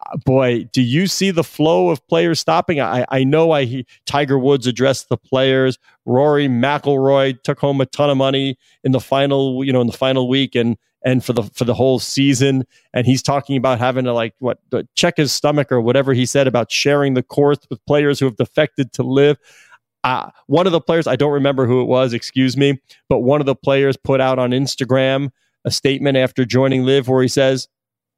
Uh, 0.05 0.17
boy, 0.25 0.63
do 0.73 0.81
you 0.81 1.07
see 1.07 1.31
the 1.31 1.43
flow 1.43 1.89
of 1.89 2.05
players 2.07 2.39
stopping? 2.39 2.81
I, 2.81 3.05
I 3.09 3.23
know 3.23 3.51
I 3.51 3.65
he, 3.65 3.85
Tiger 4.05 4.37
Woods 4.37 4.67
addressed 4.67 5.09
the 5.09 5.17
players. 5.17 5.77
Rory 6.05 6.47
McIlroy 6.47 7.41
took 7.43 7.59
home 7.59 7.79
a 7.79 7.85
ton 7.85 8.09
of 8.09 8.17
money 8.17 8.57
in 8.83 8.91
the 8.91 8.99
final, 8.99 9.63
you 9.63 9.71
know, 9.71 9.81
in 9.81 9.87
the 9.87 9.93
final 9.93 10.27
week 10.27 10.55
and 10.55 10.77
and 11.05 11.23
for 11.23 11.33
the 11.33 11.43
for 11.43 11.65
the 11.65 11.73
whole 11.73 11.99
season. 11.99 12.65
And 12.93 13.05
he's 13.05 13.21
talking 13.21 13.57
about 13.57 13.79
having 13.79 14.05
to 14.05 14.13
like 14.13 14.33
what 14.39 14.59
check 14.95 15.17
his 15.17 15.31
stomach 15.31 15.71
or 15.71 15.81
whatever 15.81 16.13
he 16.13 16.25
said 16.25 16.47
about 16.47 16.71
sharing 16.71 17.13
the 17.13 17.23
course 17.23 17.59
with 17.69 17.85
players 17.85 18.19
who 18.19 18.25
have 18.25 18.37
defected 18.37 18.93
to 18.93 19.03
LIV. 19.03 19.37
Uh, 20.03 20.29
one 20.47 20.65
of 20.65 20.73
the 20.73 20.81
players, 20.81 21.07
I 21.07 21.15
don't 21.15 21.31
remember 21.31 21.65
who 21.65 21.81
it 21.81 21.85
was, 21.85 22.11
excuse 22.11 22.57
me, 22.57 22.81
but 23.07 23.19
one 23.19 23.39
of 23.39 23.45
the 23.45 23.55
players 23.55 23.95
put 23.95 24.19
out 24.19 24.37
on 24.37 24.51
Instagram 24.51 25.29
a 25.65 25.71
statement 25.71 26.17
after 26.17 26.45
joining 26.45 26.83
LIV 26.83 27.07
where 27.07 27.21
he 27.21 27.27
says, 27.27 27.67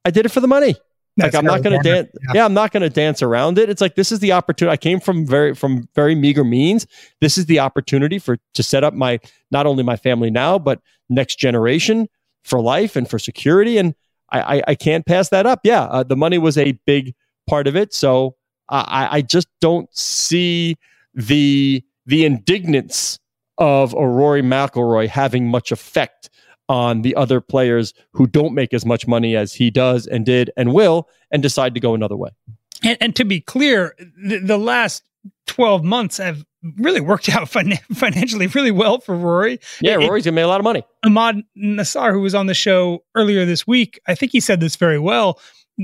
I 0.04 0.12
did 0.12 0.26
it 0.26 0.30
for 0.30 0.40
the 0.40 0.48
money. 0.48 0.76
That's 1.18 1.34
like 1.34 1.40
I'm 1.40 1.46
not 1.46 1.64
going 1.64 1.82
to 1.82 1.90
dance. 1.90 2.10
Yeah. 2.14 2.32
yeah. 2.36 2.46
I'm 2.46 2.54
not 2.54 2.72
going 2.72 2.84
to 2.84 2.90
dance 2.90 3.22
around 3.22 3.58
it. 3.58 3.70
It's 3.70 3.80
like 3.80 3.96
this 3.96 4.12
is 4.12 4.20
the 4.20 4.34
opportunity. 4.34 4.74
I 4.74 4.78
came 4.78 5.00
from 5.00 5.26
very 5.26 5.56
from 5.56 5.88
very 5.96 6.14
meager 6.14 6.44
means. 6.44 6.86
This 7.22 7.38
is 7.38 7.46
the 7.46 7.60
opportunity 7.60 8.20
for 8.20 8.38
to 8.54 8.64
set 8.64 8.84
up 8.84 8.94
my 8.94 9.20
not 9.50 9.66
only 9.66 9.82
my 9.82 9.96
family 9.96 10.30
now, 10.30 10.60
but 10.60 10.82
next 11.10 11.40
generation 11.40 12.10
for 12.44 12.60
life 12.60 12.98
and 12.98 13.10
for 13.10 13.18
security. 13.18 13.78
And 13.78 13.96
I 14.30 14.58
I, 14.58 14.64
I 14.70 14.76
can't 14.76 15.06
pass 15.06 15.30
that 15.30 15.46
up. 15.46 15.62
Yeah, 15.64 15.84
uh, 15.84 16.04
the 16.04 16.18
money 16.18 16.38
was 16.38 16.58
a 16.58 16.74
big 16.86 17.16
part 17.48 17.68
of 17.68 17.78
it. 17.78 17.94
So 17.94 18.36
I 18.68 19.08
I 19.12 19.22
just 19.22 19.48
don't 19.62 19.88
see 19.96 20.76
the 21.14 21.82
the 22.06 22.26
indignance 22.26 23.20
of 23.58 23.94
a 23.94 24.06
Rory 24.06 24.42
McIlroy 24.42 25.08
having 25.08 25.48
much 25.48 25.72
effect 25.72 26.30
on 26.70 27.02
the 27.02 27.16
other 27.16 27.42
players 27.42 27.94
who 28.12 28.28
don't 28.28 28.54
make 28.54 28.74
as 28.74 28.86
much 28.86 29.08
money 29.08 29.36
as 29.36 29.54
he 29.54 29.70
does 29.70 30.08
and 30.08 30.26
did 30.26 30.52
and 30.58 30.74
will 30.74 31.08
and 31.32 31.44
decide 31.44 31.74
to 31.74 31.80
go 31.80 31.94
another 31.94 32.16
way. 32.16 32.30
And, 32.84 32.98
and 33.02 33.16
to 33.16 33.26
be 33.26 33.42
clear, 33.42 33.96
the, 34.24 34.40
the, 34.40 34.58
last 34.58 35.04
12 35.48 35.84
months 35.84 36.18
have 36.18 36.46
really 36.78 37.02
worked 37.02 37.30
out 37.36 37.50
fin- 37.50 37.78
financially 37.94 38.48
really 38.48 38.72
well 38.72 39.00
for 39.00 39.16
Rory. 39.16 39.60
Yeah, 39.82 39.96
Rory's 39.96 40.24
going 40.24 40.24
to 40.24 40.32
make 40.34 40.46
a 40.46 40.48
lot 40.48 40.60
of 40.60 40.64
money. 40.64 40.84
Ahmad 41.04 41.44
Nassar, 41.58 42.12
who 42.12 42.22
was 42.22 42.36
on 42.36 42.48
the 42.48 42.54
show 42.54 43.04
earlier 43.16 43.46
this 43.46 43.68
week, 43.68 44.00
I 44.08 44.16
think 44.16 44.32
he 44.32 44.40
said 44.40 44.60
this 44.60 44.76
very 44.76 45.00
well 45.00 45.40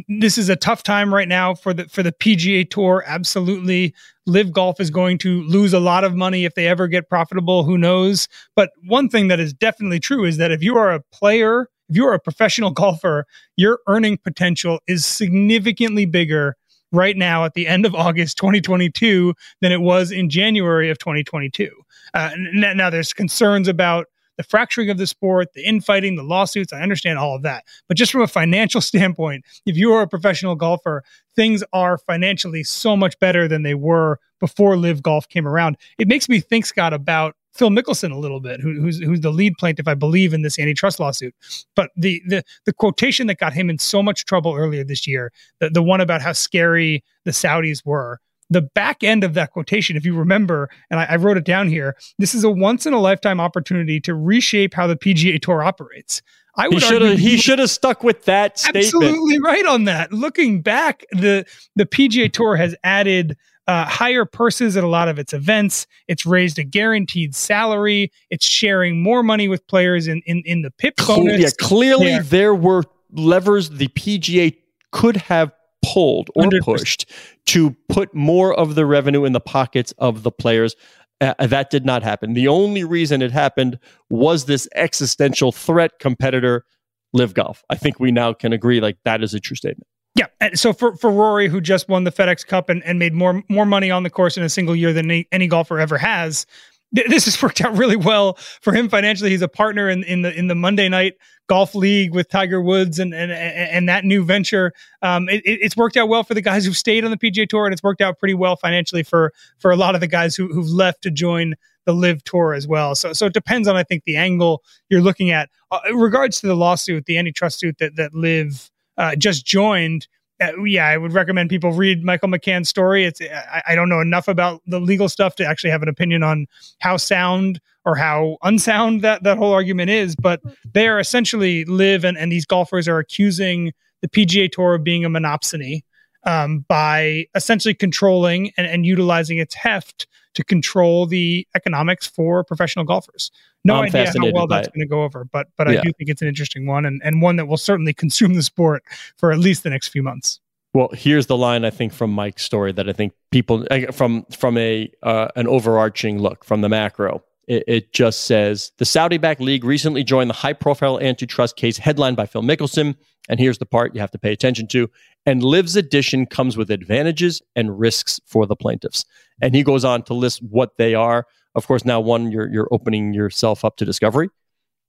this 0.07 0.37
is 0.37 0.49
a 0.49 0.55
tough 0.55 0.83
time 0.83 1.13
right 1.13 1.27
now 1.27 1.53
for 1.53 1.73
the 1.73 1.87
for 1.89 2.03
the 2.03 2.11
PGA 2.11 2.69
Tour. 2.69 3.03
Absolutely, 3.05 3.93
LIV 4.27 4.51
Golf 4.51 4.79
is 4.79 4.89
going 4.89 5.17
to 5.19 5.41
lose 5.43 5.73
a 5.73 5.79
lot 5.79 6.03
of 6.03 6.15
money 6.15 6.45
if 6.45 6.53
they 6.55 6.67
ever 6.67 6.87
get 6.87 7.09
profitable. 7.09 7.63
Who 7.63 7.77
knows? 7.77 8.27
But 8.55 8.69
one 8.85 9.09
thing 9.09 9.27
that 9.29 9.39
is 9.39 9.53
definitely 9.53 9.99
true 9.99 10.25
is 10.25 10.37
that 10.37 10.51
if 10.51 10.61
you 10.61 10.77
are 10.77 10.91
a 10.91 11.01
player, 11.11 11.67
if 11.89 11.95
you 11.95 12.05
are 12.05 12.13
a 12.13 12.19
professional 12.19 12.71
golfer, 12.71 13.25
your 13.57 13.79
earning 13.87 14.17
potential 14.17 14.79
is 14.87 15.05
significantly 15.05 16.05
bigger 16.05 16.55
right 16.91 17.15
now 17.17 17.45
at 17.45 17.53
the 17.53 17.67
end 17.67 17.85
of 17.85 17.95
August 17.95 18.37
2022 18.37 19.33
than 19.61 19.71
it 19.71 19.81
was 19.81 20.11
in 20.11 20.29
January 20.29 20.89
of 20.89 20.97
2022. 20.99 21.69
Uh, 22.13 22.31
now, 22.53 22.89
there's 22.89 23.13
concerns 23.13 23.67
about 23.67 24.07
the 24.37 24.43
fracturing 24.43 24.89
of 24.89 24.97
the 24.97 25.07
sport, 25.07 25.53
the 25.53 25.65
infighting, 25.65 26.15
the 26.15 26.23
lawsuits. 26.23 26.73
I 26.73 26.81
understand 26.81 27.19
all 27.19 27.35
of 27.35 27.43
that. 27.43 27.65
But 27.87 27.97
just 27.97 28.11
from 28.11 28.21
a 28.21 28.27
financial 28.27 28.81
standpoint, 28.81 29.45
if 29.65 29.77
you 29.77 29.93
are 29.93 30.01
a 30.01 30.07
professional 30.07 30.55
golfer, 30.55 31.03
things 31.35 31.63
are 31.73 31.97
financially 31.97 32.63
so 32.63 32.95
much 32.95 33.17
better 33.19 33.47
than 33.47 33.63
they 33.63 33.75
were 33.75 34.19
before 34.39 34.77
LIV 34.77 35.03
Golf 35.03 35.29
came 35.29 35.47
around. 35.47 35.77
It 35.97 36.07
makes 36.07 36.27
me 36.27 36.39
think, 36.39 36.65
Scott, 36.65 36.93
about 36.93 37.35
Phil 37.53 37.69
Mickelson 37.69 38.11
a 38.11 38.17
little 38.17 38.39
bit, 38.39 38.61
who, 38.61 38.73
who's 38.79 38.99
who's 38.99 39.21
the 39.21 39.31
lead 39.31 39.53
plaintiff, 39.57 39.87
I 39.87 39.93
believe, 39.93 40.33
in 40.33 40.41
this 40.41 40.57
antitrust 40.57 40.99
lawsuit. 40.99 41.35
But 41.75 41.91
the 41.95 42.21
the 42.27 42.43
the 42.65 42.73
quotation 42.73 43.27
that 43.27 43.39
got 43.39 43.53
him 43.53 43.69
in 43.69 43.77
so 43.77 44.01
much 44.01 44.25
trouble 44.25 44.55
earlier 44.55 44.83
this 44.83 45.05
year, 45.05 45.31
the, 45.59 45.69
the 45.69 45.83
one 45.83 46.01
about 46.01 46.21
how 46.21 46.31
scary 46.31 47.03
the 47.25 47.31
Saudis 47.31 47.85
were, 47.85 48.19
the 48.51 48.61
back 48.61 49.01
end 49.01 49.23
of 49.23 49.33
that 49.33 49.51
quotation, 49.51 49.95
if 49.95 50.05
you 50.05 50.13
remember, 50.13 50.69
and 50.91 50.99
I, 50.99 51.05
I, 51.05 51.15
wrote 51.15 51.37
it 51.37 51.45
down 51.45 51.69
here, 51.69 51.95
this 52.19 52.35
is 52.35 52.43
a 52.43 52.49
once 52.49 52.85
in 52.85 52.91
a 52.91 52.99
lifetime 52.99 53.39
opportunity 53.39 54.01
to 54.01 54.13
reshape 54.13 54.73
how 54.73 54.87
the 54.87 54.97
PGA 54.97 55.41
Tour 55.41 55.63
operates. 55.63 56.21
I 56.57 56.67
would 56.67 56.75
he 56.75 56.79
should 56.81 57.01
have 57.01 57.17
he 57.17 57.37
should 57.37 57.59
have 57.59 57.69
stuck 57.69 58.03
with 58.03 58.25
that 58.25 58.59
statement. 58.59 58.85
Absolutely 58.85 59.39
right 59.39 59.65
on 59.65 59.85
that. 59.85 60.11
Looking 60.11 60.61
back, 60.61 61.05
the 61.13 61.45
the 61.77 61.85
PGA 61.85 62.31
Tour 62.31 62.57
has 62.57 62.75
added 62.83 63.37
uh, 63.67 63.85
higher 63.85 64.25
purses 64.25 64.75
at 64.75 64.83
a 64.83 64.87
lot 64.87 65.07
of 65.07 65.17
its 65.17 65.31
events. 65.31 65.87
It's 66.09 66.25
raised 66.25 66.59
a 66.59 66.65
guaranteed 66.65 67.33
salary. 67.33 68.11
It's 68.29 68.45
sharing 68.45 69.01
more 69.01 69.23
money 69.23 69.47
with 69.47 69.65
players 69.67 70.07
in 70.07 70.21
in, 70.25 70.43
in 70.45 70.61
the 70.61 70.71
PIP 70.71 70.97
bonus. 70.97 71.39
Yeah, 71.39 71.49
clearly 71.57 72.09
Yeah. 72.09 72.21
there 72.21 72.53
were 72.53 72.83
levers 73.13 73.69
the 73.69 73.87
PGA 73.87 74.57
could 74.91 75.15
have 75.15 75.53
pulled 75.83 76.29
or 76.35 76.43
100%. 76.43 76.61
pushed 76.61 77.11
to 77.47 77.75
put 77.89 78.13
more 78.13 78.53
of 78.53 78.75
the 78.75 78.85
revenue 78.85 79.25
in 79.25 79.33
the 79.33 79.39
pockets 79.39 79.93
of 79.97 80.23
the 80.23 80.31
players. 80.31 80.75
Uh, 81.19 81.33
that 81.45 81.69
did 81.69 81.85
not 81.85 82.01
happen. 82.01 82.33
The 82.33 82.47
only 82.47 82.83
reason 82.83 83.21
it 83.21 83.31
happened 83.31 83.77
was 84.09 84.45
this 84.45 84.67
existential 84.73 85.51
threat 85.51 85.99
competitor, 85.99 86.65
LIV 87.13 87.35
Golf. 87.35 87.63
I 87.69 87.75
think 87.75 87.99
we 87.99 88.11
now 88.11 88.33
can 88.33 88.53
agree 88.53 88.81
like 88.81 88.97
that 89.05 89.23
is 89.23 89.33
a 89.33 89.39
true 89.39 89.55
statement. 89.55 89.87
Yeah. 90.15 90.25
And 90.39 90.59
so 90.59 90.73
for, 90.73 90.95
for 90.97 91.11
Rory, 91.11 91.47
who 91.47 91.61
just 91.61 91.87
won 91.87 92.03
the 92.03 92.11
FedEx 92.11 92.45
Cup 92.45 92.69
and, 92.69 92.83
and 92.83 92.99
made 92.99 93.13
more 93.13 93.43
more 93.49 93.65
money 93.65 93.91
on 93.91 94.03
the 94.03 94.09
course 94.09 94.35
in 94.35 94.43
a 94.43 94.49
single 94.49 94.75
year 94.75 94.91
than 94.93 95.09
any, 95.09 95.27
any 95.31 95.47
golfer 95.47 95.79
ever 95.79 95.97
has, 95.97 96.45
this 96.91 97.25
has 97.25 97.41
worked 97.43 97.61
out 97.61 97.75
really 97.77 97.95
well 97.95 98.35
for 98.61 98.73
him 98.73 98.89
financially. 98.89 99.29
He's 99.29 99.41
a 99.41 99.47
partner 99.47 99.89
in, 99.89 100.03
in 100.03 100.21
the 100.21 100.37
in 100.37 100.47
the 100.47 100.55
Monday 100.55 100.89
night 100.89 101.13
golf 101.47 101.75
league 101.75 102.13
with 102.13 102.29
Tiger 102.29 102.61
Woods 102.61 102.99
and 102.99 103.13
and 103.13 103.31
and 103.31 103.89
that 103.89 104.05
new 104.05 104.23
venture. 104.23 104.73
Um, 105.01 105.27
it, 105.29 105.41
it- 105.45 105.59
it's 105.61 105.75
worked 105.77 105.97
out 105.97 106.07
well 106.09 106.23
for 106.23 106.33
the 106.33 106.41
guys 106.41 106.65
who've 106.65 106.77
stayed 106.77 107.03
on 107.05 107.11
the 107.11 107.17
PGA 107.17 107.47
Tour, 107.47 107.65
and 107.65 107.73
it's 107.73 107.83
worked 107.83 108.01
out 108.01 108.19
pretty 108.19 108.33
well 108.33 108.55
financially 108.55 109.03
for 109.03 109.33
for 109.59 109.71
a 109.71 109.75
lot 109.75 109.95
of 109.95 110.01
the 110.01 110.07
guys 110.07 110.35
who, 110.35 110.47
who've 110.47 110.69
left 110.69 111.01
to 111.03 111.11
join 111.11 111.55
the 111.85 111.93
LIV 111.93 112.23
Tour 112.23 112.53
as 112.53 112.67
well. 112.67 112.93
So 112.95 113.13
so 113.13 113.25
it 113.25 113.33
depends 113.33 113.67
on 113.67 113.75
I 113.75 113.83
think 113.83 114.03
the 114.03 114.15
angle 114.17 114.61
you're 114.89 115.01
looking 115.01 115.31
at. 115.31 115.49
Uh, 115.71 115.79
in 115.89 115.95
regards 115.97 116.39
to 116.41 116.47
the 116.47 116.55
lawsuit, 116.55 117.05
the 117.05 117.17
antitrust 117.17 117.59
suit 117.59 117.77
that 117.79 117.95
that 117.95 118.13
LIV 118.13 118.69
uh, 118.97 119.15
just 119.15 119.45
joined. 119.45 120.07
Uh, 120.41 120.63
yeah, 120.63 120.87
I 120.87 120.97
would 120.97 121.13
recommend 121.13 121.49
people 121.49 121.71
read 121.71 122.03
Michael 122.03 122.29
McCann's 122.29 122.69
story. 122.69 123.05
It's 123.05 123.21
I, 123.21 123.61
I 123.67 123.75
don't 123.75 123.89
know 123.89 124.01
enough 124.01 124.27
about 124.27 124.61
the 124.65 124.79
legal 124.79 125.07
stuff 125.07 125.35
to 125.35 125.45
actually 125.45 125.69
have 125.69 125.83
an 125.83 125.89
opinion 125.89 126.23
on 126.23 126.47
how 126.79 126.97
sound 126.97 127.59
or 127.85 127.95
how 127.95 128.37
unsound 128.43 129.01
that 129.01 129.23
that 129.23 129.37
whole 129.37 129.53
argument 129.53 129.89
is. 129.89 130.15
But 130.15 130.41
they 130.73 130.87
are 130.87 130.99
essentially 130.99 131.65
LIV 131.65 132.05
and, 132.05 132.17
and 132.17 132.31
these 132.31 132.45
golfers 132.45 132.87
are 132.87 132.97
accusing 132.97 133.73
the 134.01 134.07
PGA 134.09 134.51
Tour 134.51 134.75
of 134.75 134.83
being 134.83 135.05
a 135.05 135.09
monopsony 135.09 135.83
um, 136.23 136.65
by 136.67 137.25
essentially 137.35 137.73
controlling 137.73 138.51
and, 138.57 138.67
and 138.67 138.85
utilizing 138.85 139.37
its 139.37 139.55
heft 139.55 140.07
to 140.33 140.43
control 140.43 141.05
the 141.05 141.47
economics 141.55 142.07
for 142.07 142.43
professional 142.43 142.85
golfers. 142.85 143.31
No 143.63 143.75
I'm 143.75 143.85
idea 143.85 144.07
how 144.07 144.31
well 144.31 144.47
that's 144.47 144.67
going 144.69 144.79
to 144.79 144.87
go 144.87 145.03
over, 145.03 145.25
but 145.25 145.47
but 145.57 145.67
I 145.67 145.73
do 145.75 145.91
think 145.97 146.09
it's 146.09 146.21
an 146.21 146.27
interesting 146.27 146.65
one 146.65 146.85
and, 146.85 147.01
and 147.03 147.21
one 147.21 147.35
that 147.35 147.47
will 147.47 147.57
certainly 147.57 147.93
consume 148.03 148.33
the 148.33 148.43
sport 148.43 148.83
for 149.17 149.31
at 149.31 149.39
least 149.39 149.63
the 149.63 149.69
next 149.69 149.89
few 149.89 150.03
months. 150.03 150.39
Well, 150.73 150.89
here's 150.93 151.25
the 151.25 151.35
line 151.35 151.65
I 151.65 151.69
think 151.69 151.91
from 151.91 152.11
Mike's 152.11 152.43
story 152.43 152.71
that 152.71 152.87
I 152.87 152.93
think 152.93 153.13
people 153.29 153.67
from 153.91 154.23
from 154.31 154.57
a 154.57 154.89
uh, 155.03 155.27
an 155.35 155.47
overarching 155.47 156.19
look 156.19 156.45
from 156.45 156.61
the 156.61 156.69
macro. 156.69 157.23
It, 157.51 157.63
it 157.67 157.93
just 157.93 158.21
says 158.21 158.71
the 158.77 158.85
Saudi-backed 158.85 159.41
league 159.41 159.65
recently 159.65 160.05
joined 160.05 160.29
the 160.29 160.35
high-profile 160.35 161.01
antitrust 161.01 161.57
case 161.57 161.77
headlined 161.77 162.15
by 162.15 162.25
Phil 162.25 162.43
Mickelson. 162.43 162.95
And 163.27 163.41
here's 163.41 163.57
the 163.57 163.65
part 163.65 163.93
you 163.93 163.99
have 163.99 164.11
to 164.11 164.17
pay 164.17 164.31
attention 164.31 164.67
to. 164.67 164.89
And 165.25 165.43
LIV's 165.43 165.75
addition 165.75 166.25
comes 166.27 166.55
with 166.55 166.71
advantages 166.71 167.41
and 167.57 167.77
risks 167.77 168.21
for 168.25 168.47
the 168.47 168.55
plaintiffs. 168.55 169.03
And 169.41 169.53
he 169.53 169.63
goes 169.63 169.83
on 169.83 170.03
to 170.03 170.13
list 170.13 170.41
what 170.43 170.77
they 170.77 170.95
are. 170.95 171.27
Of 171.53 171.67
course, 171.67 171.83
now 171.83 171.99
one 171.99 172.31
you're 172.31 172.49
you're 172.49 172.69
opening 172.71 173.13
yourself 173.13 173.65
up 173.65 173.75
to 173.77 173.85
discovery 173.85 174.29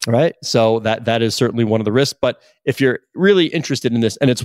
right 0.06 0.34
so 0.42 0.80
that 0.80 1.04
that 1.04 1.22
is 1.22 1.34
certainly 1.34 1.62
one 1.62 1.80
of 1.80 1.84
the 1.84 1.92
risks 1.92 2.18
but 2.20 2.42
if 2.64 2.80
you're 2.80 2.98
really 3.14 3.46
interested 3.46 3.92
in 3.92 4.00
this 4.00 4.16
and 4.16 4.30
it's 4.30 4.44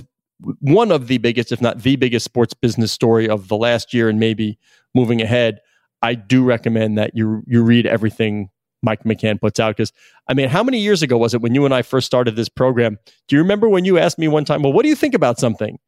one 0.60 0.92
of 0.92 1.08
the 1.08 1.18
biggest 1.18 1.50
if 1.50 1.60
not 1.60 1.82
the 1.82 1.96
biggest 1.96 2.24
sports 2.24 2.54
business 2.54 2.92
story 2.92 3.28
of 3.28 3.48
the 3.48 3.56
last 3.56 3.92
year 3.92 4.08
and 4.08 4.20
maybe 4.20 4.56
moving 4.94 5.20
ahead 5.20 5.58
i 6.02 6.14
do 6.14 6.44
recommend 6.44 6.98
that 6.98 7.12
you 7.14 7.42
you 7.46 7.62
read 7.62 7.86
everything 7.86 8.48
mike 8.82 9.02
mccann 9.04 9.40
puts 9.40 9.58
out 9.58 9.76
because 9.76 9.92
i 10.28 10.34
mean 10.34 10.48
how 10.48 10.62
many 10.62 10.78
years 10.78 11.02
ago 11.02 11.16
was 11.18 11.34
it 11.34 11.40
when 11.40 11.54
you 11.54 11.64
and 11.64 11.74
i 11.74 11.82
first 11.82 12.06
started 12.06 12.36
this 12.36 12.48
program? 12.48 12.98
Do 13.26 13.36
you 13.36 13.42
remember 13.42 13.68
when 13.68 13.84
you 13.84 13.98
asked 13.98 14.18
me 14.18 14.28
one 14.28 14.44
time 14.44 14.62
well 14.62 14.72
what 14.72 14.82
do 14.82 14.88
you 14.88 14.96
think 14.96 15.14
about 15.14 15.38
something 15.38 15.78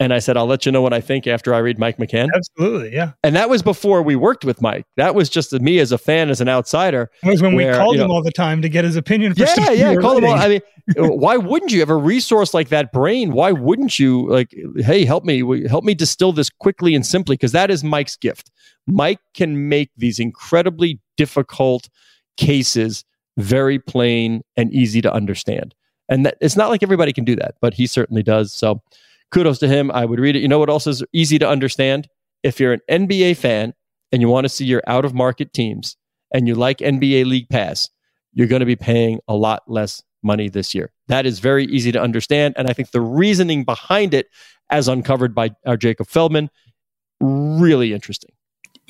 and 0.00 0.12
i 0.12 0.18
said 0.18 0.36
i'll 0.36 0.46
let 0.46 0.64
you 0.66 0.72
know 0.72 0.82
what 0.82 0.92
i 0.92 1.00
think 1.00 1.26
after 1.26 1.54
i 1.54 1.58
read 1.58 1.78
mike 1.78 1.98
mccann 1.98 2.28
Absolutely, 2.34 2.94
yeah. 2.94 3.12
and 3.22 3.34
that 3.36 3.50
was 3.50 3.62
before 3.62 4.02
we 4.02 4.16
worked 4.16 4.44
with 4.44 4.62
mike 4.62 4.86
that 4.96 5.14
was 5.14 5.28
just 5.28 5.52
me 5.52 5.78
as 5.78 5.92
a 5.92 5.98
fan 5.98 6.30
as 6.30 6.40
an 6.40 6.48
outsider 6.48 7.10
That 7.22 7.30
was 7.30 7.42
when 7.42 7.54
we 7.54 7.64
called 7.64 7.96
you 7.96 8.02
him 8.02 8.10
all 8.10 8.22
the 8.22 8.32
time 8.32 8.62
to 8.62 8.68
get 8.68 8.84
his 8.84 8.96
opinion. 8.96 9.34
For 9.34 9.44
yeah, 9.44 9.70
yeah. 9.70 9.96
Call 9.96 10.14
them 10.14 10.24
all. 10.24 10.34
I 10.34 10.48
mean, 10.48 10.60
why 10.96 11.36
wouldn't 11.36 11.72
you 11.72 11.80
have 11.80 11.90
a 11.90 11.96
resource 11.96 12.54
like 12.54 12.68
that 12.68 12.92
brain? 12.92 13.32
Why 13.32 13.52
wouldn't 13.52 13.98
you 13.98 14.28
like, 14.28 14.54
hey, 14.76 15.04
help 15.04 15.24
me, 15.24 15.66
help 15.68 15.84
me 15.84 15.94
distill 15.94 16.32
this 16.32 16.50
quickly 16.50 16.94
and 16.94 17.04
simply? 17.04 17.34
Because 17.34 17.52
that 17.52 17.70
is 17.70 17.84
Mike's 17.84 18.16
gift. 18.16 18.50
Mike 18.86 19.20
can 19.34 19.68
make 19.68 19.90
these 19.96 20.18
incredibly 20.18 21.00
difficult 21.16 21.88
cases 22.36 23.04
very 23.36 23.78
plain 23.78 24.42
and 24.56 24.72
easy 24.72 25.02
to 25.02 25.12
understand. 25.12 25.74
And 26.08 26.24
that, 26.24 26.38
it's 26.40 26.56
not 26.56 26.70
like 26.70 26.82
everybody 26.82 27.12
can 27.12 27.24
do 27.24 27.36
that, 27.36 27.56
but 27.60 27.74
he 27.74 27.86
certainly 27.86 28.22
does. 28.22 28.52
So 28.52 28.80
kudos 29.32 29.58
to 29.60 29.68
him. 29.68 29.90
I 29.90 30.04
would 30.04 30.18
read 30.20 30.36
it. 30.36 30.40
You 30.40 30.48
know 30.48 30.58
what 30.58 30.70
else 30.70 30.86
is 30.86 31.02
easy 31.12 31.38
to 31.38 31.48
understand? 31.48 32.08
If 32.42 32.60
you're 32.60 32.72
an 32.72 32.80
NBA 32.90 33.36
fan 33.36 33.74
and 34.12 34.22
you 34.22 34.28
want 34.28 34.44
to 34.44 34.48
see 34.48 34.64
your 34.64 34.82
out 34.86 35.04
of 35.04 35.14
market 35.14 35.52
teams 35.52 35.96
and 36.32 36.46
you 36.46 36.54
like 36.54 36.78
NBA 36.78 37.26
League 37.26 37.48
Pass, 37.48 37.90
you're 38.32 38.46
going 38.46 38.60
to 38.60 38.66
be 38.66 38.76
paying 38.76 39.20
a 39.28 39.34
lot 39.34 39.62
less 39.66 40.02
money 40.22 40.48
this 40.48 40.74
year. 40.74 40.92
That 41.08 41.26
is 41.26 41.38
very 41.40 41.64
easy 41.66 41.92
to 41.92 42.00
understand. 42.00 42.54
And 42.56 42.68
I 42.68 42.72
think 42.72 42.90
the 42.90 43.00
reasoning 43.00 43.64
behind 43.64 44.14
it, 44.14 44.28
as 44.70 44.86
uncovered 44.88 45.34
by 45.34 45.50
our 45.66 45.76
Jacob 45.76 46.08
Feldman, 46.08 46.50
really 47.20 47.92
interesting. 47.92 48.30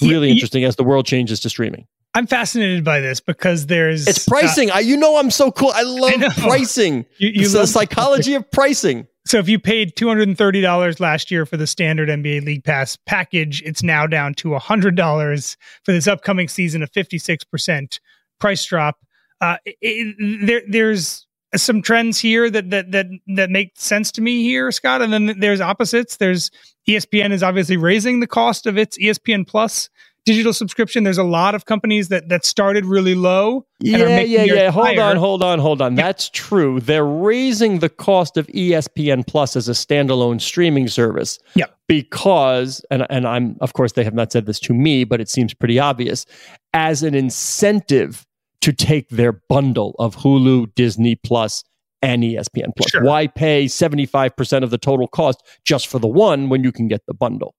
Really 0.01 0.31
interesting 0.31 0.64
as 0.64 0.77
the 0.77 0.85
world 0.85 1.07
changes 1.07 1.40
to 1.40 1.51
streaming. 1.51 1.87
I'm 2.14 2.27
fascinated 2.27 2.85
by 2.85 3.01
this 3.01 3.20
because 3.20 3.66
there's 3.66 4.07
It's 4.07 4.27
uh, 4.27 4.31
pricing. 4.31 4.70
I, 4.70 4.81
you 4.81 4.96
know, 4.96 5.18
I'm 5.18 5.31
so 5.31 5.51
cool. 5.51 5.70
I 5.74 5.83
love 5.83 6.18
know. 6.18 6.29
pricing. 6.31 7.05
you, 7.18 7.29
you 7.31 7.42
it's 7.42 7.53
the 7.53 7.61
love- 7.61 7.68
psychology 7.68 8.35
of 8.35 8.51
pricing. 8.51 9.07
So 9.29 9.38
if 9.38 9.47
you 9.47 9.59
paid 9.59 9.95
two 9.95 10.09
hundred 10.09 10.29
and 10.29 10.38
thirty 10.38 10.62
dollars 10.62 11.01
last 11.01 11.31
year 11.31 11.45
for 11.45 11.59
the 11.59 11.67
standard 11.67 12.09
NBA 12.09 12.47
League 12.47 12.64
Pass 12.64 12.97
package, 13.05 13.61
it's 13.62 13.83
now 13.83 14.07
down 14.07 14.33
to 14.35 14.55
hundred 14.55 14.97
dollars 14.97 15.59
for 15.85 15.93
this 15.93 16.07
upcoming 16.07 16.49
season, 16.49 16.83
a 16.83 16.87
fifty 16.87 17.19
six 17.19 17.45
percent 17.45 18.01
price 18.41 18.64
drop. 18.64 18.97
Uh, 19.43 19.59
it- 19.67 19.77
it- 19.83 20.47
there, 20.47 20.62
there's 20.67 21.27
some 21.55 21.83
trends 21.83 22.19
here 22.19 22.49
that 22.49 22.71
that 22.71 22.91
that 22.93 23.07
that 23.27 23.51
make 23.51 23.73
sense 23.75 24.11
to 24.12 24.23
me 24.23 24.45
here, 24.45 24.73
Scott, 24.73 25.03
and 25.03 25.12
then 25.12 25.38
there's 25.38 25.61
opposites. 25.61 26.17
There's 26.17 26.51
ESPN 26.88 27.31
is 27.31 27.43
obviously 27.43 27.77
raising 27.77 28.21
the 28.21 28.27
cost 28.27 28.64
of 28.67 28.79
its 28.79 28.97
ESPN 28.97 29.47
Plus 29.47 29.91
digital 30.29 30.53
subscription. 30.53 31.05
There's 31.05 31.19
a 31.19 31.25
lot 31.25 31.55
of 31.55 31.64
companies 31.64 32.09
that 32.09 32.29
that 32.29 32.45
started 32.45 32.85
really 32.85 33.14
low. 33.14 33.67
and 33.85 34.03
are 34.03 34.09
Yeah, 34.09 34.21
yeah, 34.21 34.43
yeah. 34.45 34.71
Hold 34.71 34.87
higher. 34.87 35.01
on, 35.01 35.17
hold 35.17 35.43
on, 35.43 35.59
hold 35.59 35.83
on. 35.83 35.95
That's 35.95 36.29
true. 36.31 36.81
They're 36.81 37.05
raising 37.05 37.79
the 37.79 37.88
cost 37.88 38.37
of 38.37 38.47
ESPN 38.49 39.27
Plus 39.27 39.57
as 39.57 39.69
a 39.69 39.73
standalone 39.73 40.41
streaming 40.41 40.88
service. 40.88 41.38
Yeah. 41.55 41.67
Because, 41.87 42.85
and, 42.91 43.07
and 43.09 43.27
I'm, 43.27 43.57
of 43.61 43.73
course, 43.73 43.93
they 43.93 44.05
have 44.05 44.14
not 44.14 44.31
said 44.31 44.47
this 44.47 44.61
to 44.61 44.75
me, 44.75 45.05
but 45.05 45.21
it 45.21 45.29
seems 45.29 45.55
pretty 45.55 45.79
obvious, 45.79 46.27
as 46.75 47.03
an 47.03 47.14
incentive 47.14 48.27
to 48.61 48.73
take 48.73 49.09
their 49.09 49.33
bundle 49.49 49.95
of 49.99 50.17
Hulu, 50.17 50.75
Disney 50.75 51.14
Plus, 51.14 51.64
and 52.03 52.23
ESPN 52.23 52.77
Plus. 52.77 52.91
Sure. 52.91 53.03
Why 53.03 53.27
pay 53.27 53.64
75% 53.64 54.62
of 54.62 54.71
the 54.71 54.79
total 54.79 55.09
cost 55.09 55.43
just 55.64 55.87
for 55.87 55.99
the 55.99 56.09
one 56.09 56.49
when 56.49 56.62
you 56.62 56.73
can 56.73 56.88
get 56.88 57.01
the 57.07 57.14
bundle? 57.14 57.55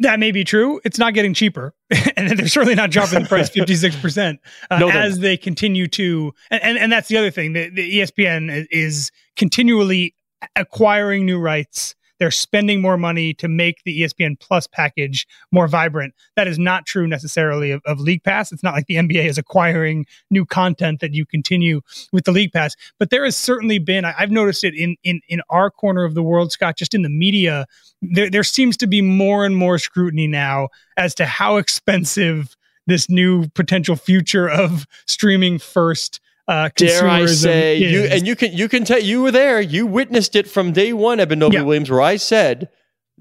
That 0.00 0.18
may 0.18 0.32
be 0.32 0.44
true. 0.44 0.80
It's 0.84 0.98
not 0.98 1.14
getting 1.14 1.34
cheaper, 1.34 1.74
and 2.16 2.38
they're 2.38 2.48
certainly 2.48 2.74
not 2.74 2.90
dropping 2.90 3.22
the 3.22 3.28
price 3.28 3.48
fifty 3.54 3.74
six 3.74 3.96
percent 3.96 4.40
uh, 4.70 4.86
as 4.92 5.18
they 5.18 5.36
continue 5.36 5.86
to. 5.88 6.32
And, 6.50 6.62
and 6.62 6.78
and 6.78 6.92
that's 6.92 7.08
the 7.08 7.16
other 7.16 7.30
thing. 7.30 7.52
The, 7.52 7.70
the 7.70 8.00
ESPN 8.00 8.66
is 8.70 9.10
continually 9.36 10.14
acquiring 10.54 11.26
new 11.26 11.38
rights. 11.38 11.94
They're 12.18 12.30
spending 12.30 12.80
more 12.80 12.96
money 12.96 13.34
to 13.34 13.48
make 13.48 13.82
the 13.84 14.02
ESPN 14.02 14.38
Plus 14.40 14.66
package 14.66 15.26
more 15.52 15.68
vibrant. 15.68 16.14
That 16.36 16.48
is 16.48 16.58
not 16.58 16.86
true 16.86 17.06
necessarily 17.06 17.70
of, 17.70 17.82
of 17.84 18.00
League 18.00 18.24
Pass. 18.24 18.52
It's 18.52 18.62
not 18.62 18.74
like 18.74 18.86
the 18.86 18.96
NBA 18.96 19.26
is 19.26 19.38
acquiring 19.38 20.06
new 20.30 20.44
content 20.44 21.00
that 21.00 21.14
you 21.14 21.26
continue 21.26 21.80
with 22.12 22.24
the 22.24 22.32
League 22.32 22.52
Pass. 22.52 22.74
But 22.98 23.10
there 23.10 23.24
has 23.24 23.36
certainly 23.36 23.78
been. 23.78 24.04
I, 24.04 24.14
I've 24.18 24.30
noticed 24.30 24.64
it 24.64 24.74
in 24.74 24.96
in 25.04 25.20
in 25.28 25.40
our 25.50 25.70
corner 25.70 26.04
of 26.04 26.14
the 26.14 26.22
world, 26.22 26.52
Scott, 26.52 26.76
just 26.76 26.94
in 26.94 27.02
the 27.02 27.08
media 27.08 27.66
there, 28.02 28.30
there 28.30 28.44
seems 28.44 28.76
to 28.78 28.86
be 28.86 29.02
more 29.02 29.44
and 29.44 29.56
more 29.56 29.78
scrutiny 29.78 30.26
now 30.26 30.68
as 30.96 31.14
to 31.16 31.26
how 31.26 31.56
expensive 31.56 32.56
this 32.86 33.08
new 33.10 33.48
potential 33.48 33.96
future 33.96 34.48
of 34.48 34.86
streaming 35.06 35.58
first 35.58 36.20
uh, 36.48 36.70
Dare 36.76 37.08
I 37.08 37.26
say 37.26 37.78
you 37.78 38.04
and 38.04 38.26
you 38.26 38.36
can 38.36 38.52
you 38.52 38.68
can 38.68 38.84
tell 38.84 39.00
you 39.00 39.22
were 39.22 39.30
there. 39.32 39.60
You 39.60 39.86
witnessed 39.86 40.36
it 40.36 40.48
from 40.48 40.72
day 40.72 40.92
one, 40.92 41.18
Eben 41.20 41.38
Noble 41.38 41.54
Yeah. 41.54 41.62
Williams, 41.62 41.90
where 41.90 42.02
I 42.02 42.16
said, 42.16 42.68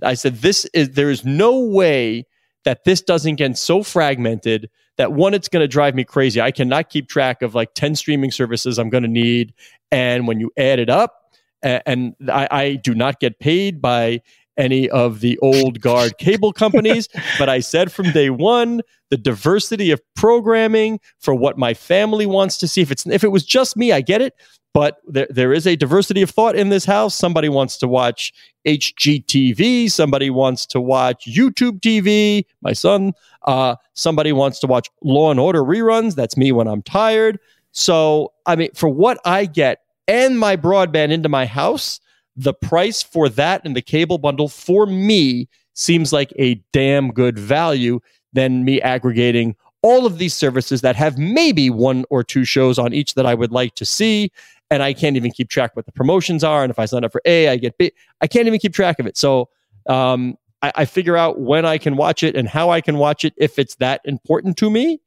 I 0.04 0.14
said 0.14 0.38
this 0.38 0.66
is 0.74 0.92
there 0.92 1.10
is 1.10 1.26
no 1.26 1.60
way 1.60 2.26
that 2.66 2.84
this 2.84 3.02
doesn't 3.02 3.36
get 3.36 3.58
so 3.58 3.84
fragmented 3.84 4.70
that 4.98 5.12
one, 5.12 5.34
it's 5.34 5.50
going 5.50 5.62
to 5.62 5.68
drive 5.68 5.94
me 5.94 6.04
crazy. 6.06 6.40
I 6.40 6.52
cannot 6.52 6.90
keep 6.90 7.10
track 7.10 7.42
of 7.42 7.54
like 7.54 7.74
ten 7.74 7.96
streaming 7.96 8.32
services 8.32 8.80
I'm 8.80 8.90
going 8.90 9.04
to 9.04 9.10
need, 9.10 9.54
and 9.92 10.28
when 10.28 10.40
you 10.40 10.52
add 10.58 10.80
it 10.80 10.90
up, 10.90 11.34
a- 11.64 11.88
and 11.88 12.16
I, 12.30 12.48
I 12.50 12.76
do 12.76 12.96
not 12.96 13.20
get 13.20 13.40
paid 13.40 13.82
by 13.82 14.22
any 14.58 14.90
of 14.90 15.20
the 15.20 15.38
old 15.40 15.82
guard 15.82 16.18
cable 16.18 16.54
companies, 16.54 17.08
but 17.40 17.50
I 17.50 17.60
said 17.60 17.92
from 17.92 18.12
day 18.12 18.30
one 18.30 18.82
the 19.10 19.18
diversity 19.18 19.92
of 19.92 20.02
programming 20.16 21.00
for 21.20 21.36
what 21.36 21.58
my 21.58 21.74
family 21.74 22.26
wants 22.26 22.58
to 22.60 22.68
see. 22.68 22.82
If 22.82 22.92
it's 22.92 23.06
if 23.06 23.24
it 23.24 23.32
was 23.32 23.46
just 23.46 23.78
me, 23.78 23.92
I 23.92 24.02
get 24.02 24.22
it. 24.22 24.34
But 24.74 24.98
there, 25.08 25.28
there 25.30 25.54
is 25.54 25.66
a 25.66 25.78
diversity 25.78 26.22
of 26.22 26.30
thought 26.30 26.58
in 26.58 26.68
this 26.68 26.84
house. 26.84 27.16
Somebody 27.16 27.48
wants 27.48 27.78
to 27.78 27.88
watch 27.88 28.34
HGTV. 28.68 29.90
Somebody 29.90 30.30
wants 30.30 30.66
to 30.66 30.82
watch 30.82 31.26
YouTube 31.26 31.80
TV. 31.80 32.44
My 32.62 32.74
son. 32.74 33.14
Uh, 33.44 33.76
somebody 33.94 34.34
wants 34.34 34.60
to 34.60 34.68
watch 34.68 34.90
Law 35.02 35.32
and 35.32 35.40
Order 35.40 35.64
reruns. 35.64 36.16
That's 36.16 36.36
me 36.36 36.52
when 36.52 36.68
I'm 36.68 36.82
tired. 36.82 37.40
So, 37.72 38.34
I 38.46 38.56
mean, 38.56 38.70
for 38.74 38.90
what 38.90 39.20
I 39.24 39.46
get 39.46 39.80
and 40.08 40.38
my 40.40 40.58
broadband 40.58 41.12
into 41.12 41.30
my 41.30 41.46
house, 41.46 42.00
the 42.36 42.54
price 42.54 43.02
for 43.02 43.30
that 43.30 43.62
and 43.66 43.76
the 43.76 43.82
cable 43.82 44.18
bundle 44.18 44.50
for 44.50 44.86
me 44.86 45.48
seems 45.74 46.12
like 46.12 46.34
a 46.38 46.56
damn 46.74 47.12
good 47.12 47.38
value 47.38 48.00
than 48.34 48.66
me 48.66 48.82
aggregating 48.82 49.56
all 49.82 50.06
of 50.08 50.18
these 50.18 50.34
services 50.34 50.82
that 50.82 50.96
have 50.96 51.18
maybe 51.18 51.70
one 51.70 52.06
or 52.10 52.24
two 52.24 52.44
shows 52.44 52.80
on 52.80 52.92
each 52.92 53.14
that 53.14 53.26
I 53.26 53.36
would 53.36 53.52
like 53.52 53.76
to 53.76 53.86
see. 53.86 54.32
And 54.72 54.82
I 54.82 54.94
can't 54.94 55.16
even 55.16 55.30
keep 55.32 55.48
track 55.48 55.76
what 55.76 55.86
the 55.86 55.92
promotions 55.92 56.44
are. 56.44 56.64
And 56.64 56.72
if 56.72 56.80
I 56.80 56.86
sign 56.86 57.04
up 57.04 57.12
for 57.12 57.22
A, 57.26 57.50
I 57.50 57.58
get 57.58 57.78
B. 57.78 57.92
I 58.20 58.26
can't 58.26 58.48
even 58.48 58.60
keep 58.60 58.74
track 58.74 58.98
of 59.00 59.06
it. 59.06 59.16
So 59.16 59.50
um, 59.88 60.40
I, 60.64 60.72
I, 60.78 60.86
figure 60.86 61.16
out 61.16 61.40
when 61.40 61.68
I 61.68 61.78
can 61.78 61.98
watch 61.98 62.24
it 62.24 62.36
and 62.36 62.50
how 62.50 62.72
I 62.72 62.82
can 62.82 62.98
watch 62.98 63.24
it 63.24 63.36
if 63.38 63.60
it's 63.60 63.76
that 63.76 64.02
important 64.06 64.58
to 64.58 64.72
me. 64.72 65.00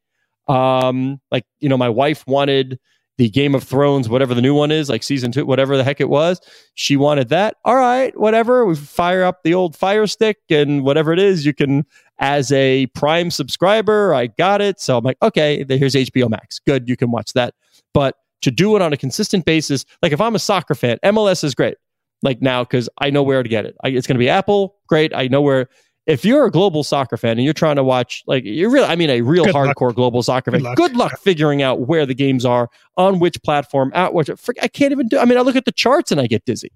Um, 0.47 1.21
like, 1.33 1.45
you 1.59 1.69
know, 1.69 1.77
my 1.77 1.89
wife 1.89 2.25
wanted 2.29 2.79
the 3.19 3.29
Game 3.29 3.55
of 3.55 3.65
Thrones, 3.65 4.09
whatever 4.09 4.33
the 4.33 4.41
new 4.41 4.55
one 4.55 4.71
is, 4.71 4.89
like 4.89 5.03
season 5.03 5.33
two, 5.33 5.45
whatever 5.45 5.77
the 5.77 5.83
heck 5.85 6.01
it 6.01 6.09
was. 6.09 6.41
She 6.75 6.97
wanted 6.97 7.29
that. 7.29 7.57
All 7.65 7.75
right, 7.75 8.19
whatever. 8.19 8.65
We 8.65 8.77
fire 8.77 9.25
up 9.25 9.43
the 9.43 9.55
old 9.55 9.77
Fire 9.77 10.07
Stick 10.07 10.39
and 10.49 10.85
whatever 10.85 11.13
it 11.13 11.19
is, 11.19 11.45
you 11.45 11.53
can, 11.53 11.85
as 12.21 12.51
a 12.53 12.87
Prime 12.95 13.31
subscriber, 13.31 14.15
I 14.15 14.29
got 14.29 14.63
it. 14.63 14.81
So 14.81 14.97
I'm 14.97 15.05
like, 15.05 15.19
okay, 15.21 15.65
here's 15.69 15.95
HBO 15.95 16.31
Max. 16.31 16.61
Good, 16.61 16.89
you 16.89 16.97
can 16.97 17.11
watch 17.11 17.33
that. 17.33 17.55
But 17.93 18.15
to 18.43 18.53
do 18.53 18.77
it 18.77 18.83
on 18.83 18.93
a 18.93 18.97
consistent 18.97 19.45
basis, 19.45 19.85
like 20.01 20.13
if 20.13 20.21
I'm 20.21 20.37
a 20.37 20.39
soccer 20.39 20.77
fan, 20.77 20.99
MLS 21.05 21.43
is 21.43 21.57
great. 21.57 21.77
Like 22.23 22.41
now, 22.41 22.63
because 22.63 22.89
I 23.01 23.11
know 23.11 23.23
where 23.25 23.43
to 23.43 23.49
get 23.49 23.67
it. 23.67 23.77
I, 23.83 23.89
it's 23.89 24.07
going 24.07 24.17
to 24.17 24.21
be 24.21 24.29
Apple. 24.29 24.77
Great. 24.89 25.13
I 25.15 25.27
know 25.27 25.43
where 25.43 25.69
if 26.09 26.25
you're 26.25 26.47
a 26.47 26.51
global 26.51 26.83
soccer 26.83 27.17
fan 27.17 27.33
and 27.33 27.45
you're 27.45 27.53
trying 27.53 27.77
to 27.77 27.85
watch 27.85 28.25
like 28.27 28.43
you're 28.45 28.71
really 28.71 28.87
I 28.87 28.97
mean 28.97 29.11
a 29.11 29.21
real 29.21 29.45
good 29.45 29.55
hardcore 29.55 29.89
luck. 29.89 29.95
global 29.95 30.23
soccer 30.23 30.51
good 30.51 30.57
fan, 30.57 30.65
luck. 30.65 30.77
good 30.77 30.97
luck 30.97 31.19
figuring 31.21 31.63
out 31.63 31.81
where 31.81 32.07
the 32.07 32.15
games 32.15 32.45
are 32.45 32.69
on 32.97 33.21
which 33.21 33.41
platform 33.43 33.93
at 33.95 34.15
which 34.15 34.29
I 34.61 34.67
can't 34.67 34.91
even 34.91 35.07
do 35.07 35.19
I 35.19 35.27
mean 35.27 35.39
I 35.39 35.43
look 35.43 35.55
at 35.55 35.67
the 35.67 35.73
charts 35.73 36.11
and 36.11 36.21
I 36.21 36.27
get 36.27 36.45
dizzy. 36.45 36.73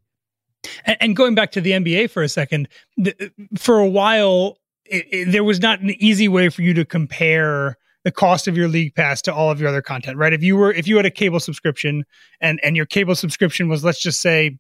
And, 0.85 0.97
and 1.01 1.17
going 1.17 1.35
back 1.35 1.51
to 1.53 1.61
the 1.61 1.73
NBA 1.73 2.11
for 2.11 2.23
a 2.23 2.29
second, 2.29 2.69
the, 2.97 3.33
for 3.59 3.81
a 3.81 3.89
while 3.89 4.59
it, 4.85 5.07
it, 5.11 5.33
there 5.33 5.43
was 5.43 5.61
not 5.61 5.81
an 5.81 5.91
easy 5.99 6.29
way 6.29 6.49
for 6.51 6.63
you 6.63 6.75
to 6.75 6.85
compare 6.85 7.77
the 8.05 8.13
cost 8.13 8.47
of 8.47 8.57
your 8.57 8.69
league 8.69 8.95
pass 8.95 9.23
to 9.23 9.35
all 9.35 9.51
of 9.51 9.61
your 9.61 9.69
other 9.69 9.83
content, 9.83 10.19
right? 10.19 10.33
If 10.33 10.43
you 10.43 10.57
were 10.57 10.73
if 10.73 10.87
you 10.87 10.97
had 10.97 11.07
a 11.07 11.11
cable 11.11 11.41
subscription 11.41 12.05
and 12.41 12.61
and 12.63 12.77
your 12.77 12.87
cable 12.87 13.15
subscription 13.15 13.69
was 13.69 13.83
let's 13.83 14.01
just 14.01 14.21
say 14.21 14.59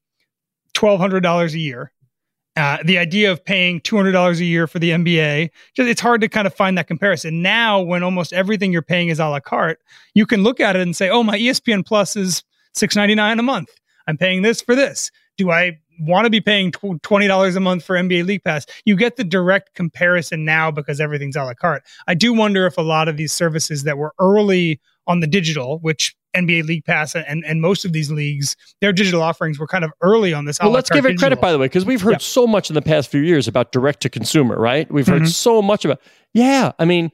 twelve 0.73 0.99
hundred 0.99 1.21
dollars 1.21 1.55
a 1.55 1.59
year, 1.59 1.93
uh, 2.57 2.79
the 2.85 2.99
idea 2.99 3.33
of 3.33 3.45
paying 3.45 3.81
$200 3.81 4.39
a 4.39 4.45
year 4.45 4.67
for 4.67 4.79
the 4.79 4.91
NBA, 4.91 5.51
just, 5.75 5.89
it's 5.89 6.01
hard 6.01 6.21
to 6.21 6.29
kind 6.29 6.47
of 6.47 6.55
find 6.55 6.77
that 6.77 6.87
comparison. 6.87 7.43
Now, 7.43 7.81
when 7.81 8.03
almost 8.03 8.33
everything 8.33 8.73
you're 8.73 8.83
paying 8.83 9.09
is 9.09 9.19
a 9.19 9.29
la 9.29 9.41
carte, 9.41 9.81
you 10.15 10.27
can 10.27 10.43
look 10.43 10.61
at 10.61 10.77
it 10.77 10.83
and 10.83 10.95
say, 10.95 11.09
oh, 11.09 11.23
my 11.23 11.39
ESPN 11.39 11.85
Plus 11.85 12.15
is 12.17 12.43
$6.99 12.77 13.39
a 13.39 13.43
month. 13.43 13.71
I'm 14.07 14.19
paying 14.19 14.43
this 14.43 14.61
for 14.61 14.75
this. 14.75 15.11
Do 15.39 15.51
I 15.51 15.79
want 16.01 16.25
to 16.25 16.31
be 16.31 16.41
paying 16.41 16.73
$20 16.73 17.57
a 17.57 17.61
month 17.61 17.85
for 17.85 17.97
NBA 17.97 18.27
League 18.27 18.45
Pass? 18.45 18.67
You 18.85 18.97
get 18.97 19.17
the 19.17 19.25
direct 19.25 19.75
comparison 19.75 20.45
now 20.45 20.71
because 20.71 21.01
everything's 21.01 21.37
a 21.37 21.45
la 21.45 21.55
carte. 21.55 21.85
I 22.07 22.15
do 22.15 22.35
wonder 22.35 22.67
if 22.67 22.77
a 22.77 22.83
lot 22.83 23.09
of 23.09 23.17
these 23.17 23.33
services 23.33 23.85
that 23.85 23.97
were 23.97 24.13
early 24.19 24.81
on 25.07 25.21
the 25.21 25.27
digital, 25.27 25.79
which 25.79 26.15
NBA 26.37 26.65
League 26.65 26.85
Pass 26.85 27.15
and, 27.15 27.45
and 27.45 27.61
most 27.61 27.85
of 27.85 27.93
these 27.93 28.11
leagues, 28.11 28.57
their 28.81 28.93
digital 28.93 29.23
offerings 29.23 29.59
were 29.59 29.67
kind 29.67 29.85
of 29.85 29.93
early 30.01 30.33
on 30.33 30.45
this. 30.45 30.59
Well, 30.61 30.71
let's 30.71 30.91
give 30.91 31.05
it 31.05 31.11
digital. 31.11 31.21
credit, 31.21 31.41
by 31.41 31.53
the 31.53 31.59
way, 31.59 31.67
because 31.67 31.85
we've 31.85 32.01
heard 32.01 32.13
yeah. 32.13 32.19
so 32.19 32.47
much 32.47 32.71
in 32.71 32.75
the 32.75 32.83
past 32.83 33.11
few 33.11 33.21
years 33.21 33.49
about 33.49 33.73
direct 33.73 34.01
to 34.03 34.09
consumer, 34.09 34.59
right? 34.59 34.91
We've 34.91 35.07
heard 35.07 35.23
mm-hmm. 35.23 35.27
so 35.27 35.63
much 35.63 35.85
about, 35.85 36.01
yeah, 36.35 36.73
I 36.79 36.85
mean, 36.85 37.11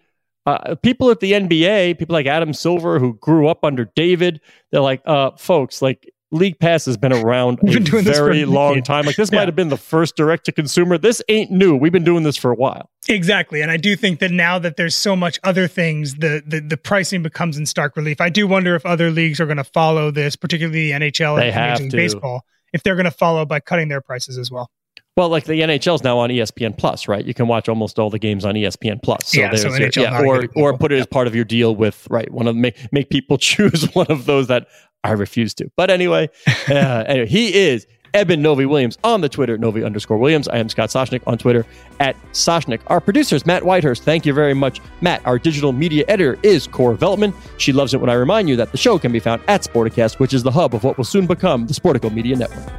uh, 0.47 0.77
people 0.77 1.11
at 1.11 1.21
the 1.21 1.33
NBA, 1.33 1.99
people 1.99 2.15
like 2.15 2.27
Adam 2.27 2.55
Silver 2.55 2.99
who 2.99 3.15
grew 3.15 3.49
up 3.49 3.65
under 3.65 3.85
David, 3.97 4.41
they're 4.71 4.81
like, 4.81 5.03
uh, 5.05 5.33
folks, 5.37 5.83
like 5.83 6.11
League 6.31 6.59
Pass 6.59 6.85
has 6.85 6.97
been 6.97 7.13
around 7.13 7.59
a 7.63 7.81
very 7.81 8.45
long 8.45 8.83
time. 8.83 9.07
Like 9.07 9.17
this 9.17 9.31
yeah. 9.33 9.41
might 9.41 9.49
have 9.49 9.57
been 9.57 9.71
the 9.71 9.79
first 9.79 10.15
direct 10.17 10.45
to 10.47 10.53
consumer. 10.53 10.99
This 10.99 11.23
ain't 11.29 11.51
new. 11.51 11.75
We've 11.75 11.93
been 11.93 12.05
doing 12.05 12.23
this 12.23 12.37
for 12.37 12.51
a 12.51 12.55
while. 12.55 12.91
Exactly. 13.09 13.63
And 13.63 13.71
I 13.71 13.79
do 13.79 13.97
think 13.97 14.21
that 14.21 14.31
now 14.31 14.59
that 14.59 14.77
there's 14.77 14.95
so 14.95 15.17
much 15.17 15.39
other 15.43 15.67
things, 15.67 16.17
the 16.17 16.43
the, 16.47 16.61
the 16.61 16.77
pricing 16.77 17.23
becomes 17.23 17.57
in 17.57 17.65
stark 17.65 17.97
relief. 17.97 18.21
I 18.21 18.29
do 18.29 18.47
wonder 18.47 18.75
if 18.75 18.85
other 18.85 19.11
leagues 19.11 19.41
are 19.41 19.47
going 19.47 19.57
to 19.57 19.65
follow 19.65 20.11
this, 20.11 20.37
particularly 20.37 20.93
the 20.93 20.99
NHL 20.99 21.39
they 21.39 21.51
and 21.51 21.85
Major 21.85 21.97
Baseball, 21.97 22.45
if 22.73 22.83
they're 22.83 22.97
going 22.97 23.05
to 23.05 23.11
follow 23.11 23.47
by 23.47 23.61
cutting 23.61 23.89
their 23.89 24.03
prices 24.03 24.37
as 24.37 24.51
well. 24.51 24.71
Well, 25.19 25.31
like 25.31 25.47
the 25.47 25.63
NHL 25.63 25.97
is 25.97 26.05
now 26.05 26.17
on 26.19 26.31
ESPN 26.31 26.79
Plus, 26.79 27.09
right? 27.09 27.25
You 27.25 27.35
can 27.35 27.49
watch 27.49 27.69
almost 27.69 27.99
all 27.99 28.09
the 28.09 28.21
games 28.21 28.45
on 28.45 28.55
ESPN 28.55 29.03
Plus. 29.03 29.27
So 29.27 29.41
yeah, 29.41 29.53
so 29.57 29.69
NHL 29.69 30.03
yeah, 30.03 30.23
or 30.23 30.47
or 30.55 30.79
put 30.79 30.93
it 30.93 31.01
as 31.01 31.07
part 31.07 31.27
of 31.27 31.35
your 31.35 31.45
deal 31.45 31.75
with 31.75 32.07
right 32.09 32.31
one 32.31 32.47
of 32.47 32.55
make 32.55 32.77
make 32.93 33.11
people 33.11 33.37
choose 33.51 33.93
one 33.95 34.07
of 34.11 34.27
those 34.27 34.47
that 34.47 34.69
I 35.03 35.11
refuse 35.11 35.55
to. 35.55 35.73
But 35.77 35.91
anyway, 35.91 36.31
uh, 36.69 37.03
anyway, 37.09 37.27
he 37.27 37.53
is 37.53 37.85
Eben 38.15 38.41
Novy 38.43 38.65
Williams 38.65 38.97
on 39.03 39.21
the 39.21 39.29
Twitter, 39.29 39.59
Novy 39.59 39.83
underscore 39.83 40.19
Williams. 40.19 40.47
I 40.47 40.59
am 40.59 40.69
Scott 40.69 40.91
Soshnick 40.91 41.23
on 41.27 41.37
Twitter 41.37 41.67
at 41.99 42.15
Soshnick. 42.31 42.79
Our 42.87 43.01
producers, 43.01 43.45
Matt 43.45 43.65
Whitehurst. 43.65 44.03
Thank 44.03 44.25
you 44.25 44.33
very 44.33 44.55
much, 44.55 44.81
Matt. 45.01 45.27
Our 45.27 45.41
digital 45.41 45.73
media 45.73 46.05
editor 46.07 46.39
is 46.45 46.69
Cora 46.69 46.97
Veltman. 46.97 47.35
She 47.57 47.73
loves 47.73 47.93
it 47.93 48.01
when 48.01 48.09
I 48.09 48.15
remind 48.15 48.49
you 48.49 48.55
that 48.55 48.71
the 48.71 48.79
show 48.79 49.01
can 49.01 49.11
be 49.11 49.19
found 49.19 49.43
at 49.49 49.63
Sporticast, 49.63 50.21
which 50.21 50.33
is 50.33 50.45
the 50.45 50.53
hub 50.53 50.77
of 50.77 50.85
what 50.85 50.97
will 50.97 51.05
soon 51.05 51.27
become 51.27 51.67
the 51.67 51.75
Sportico 51.75 52.15
Media 52.15 52.37
Network. 52.37 52.73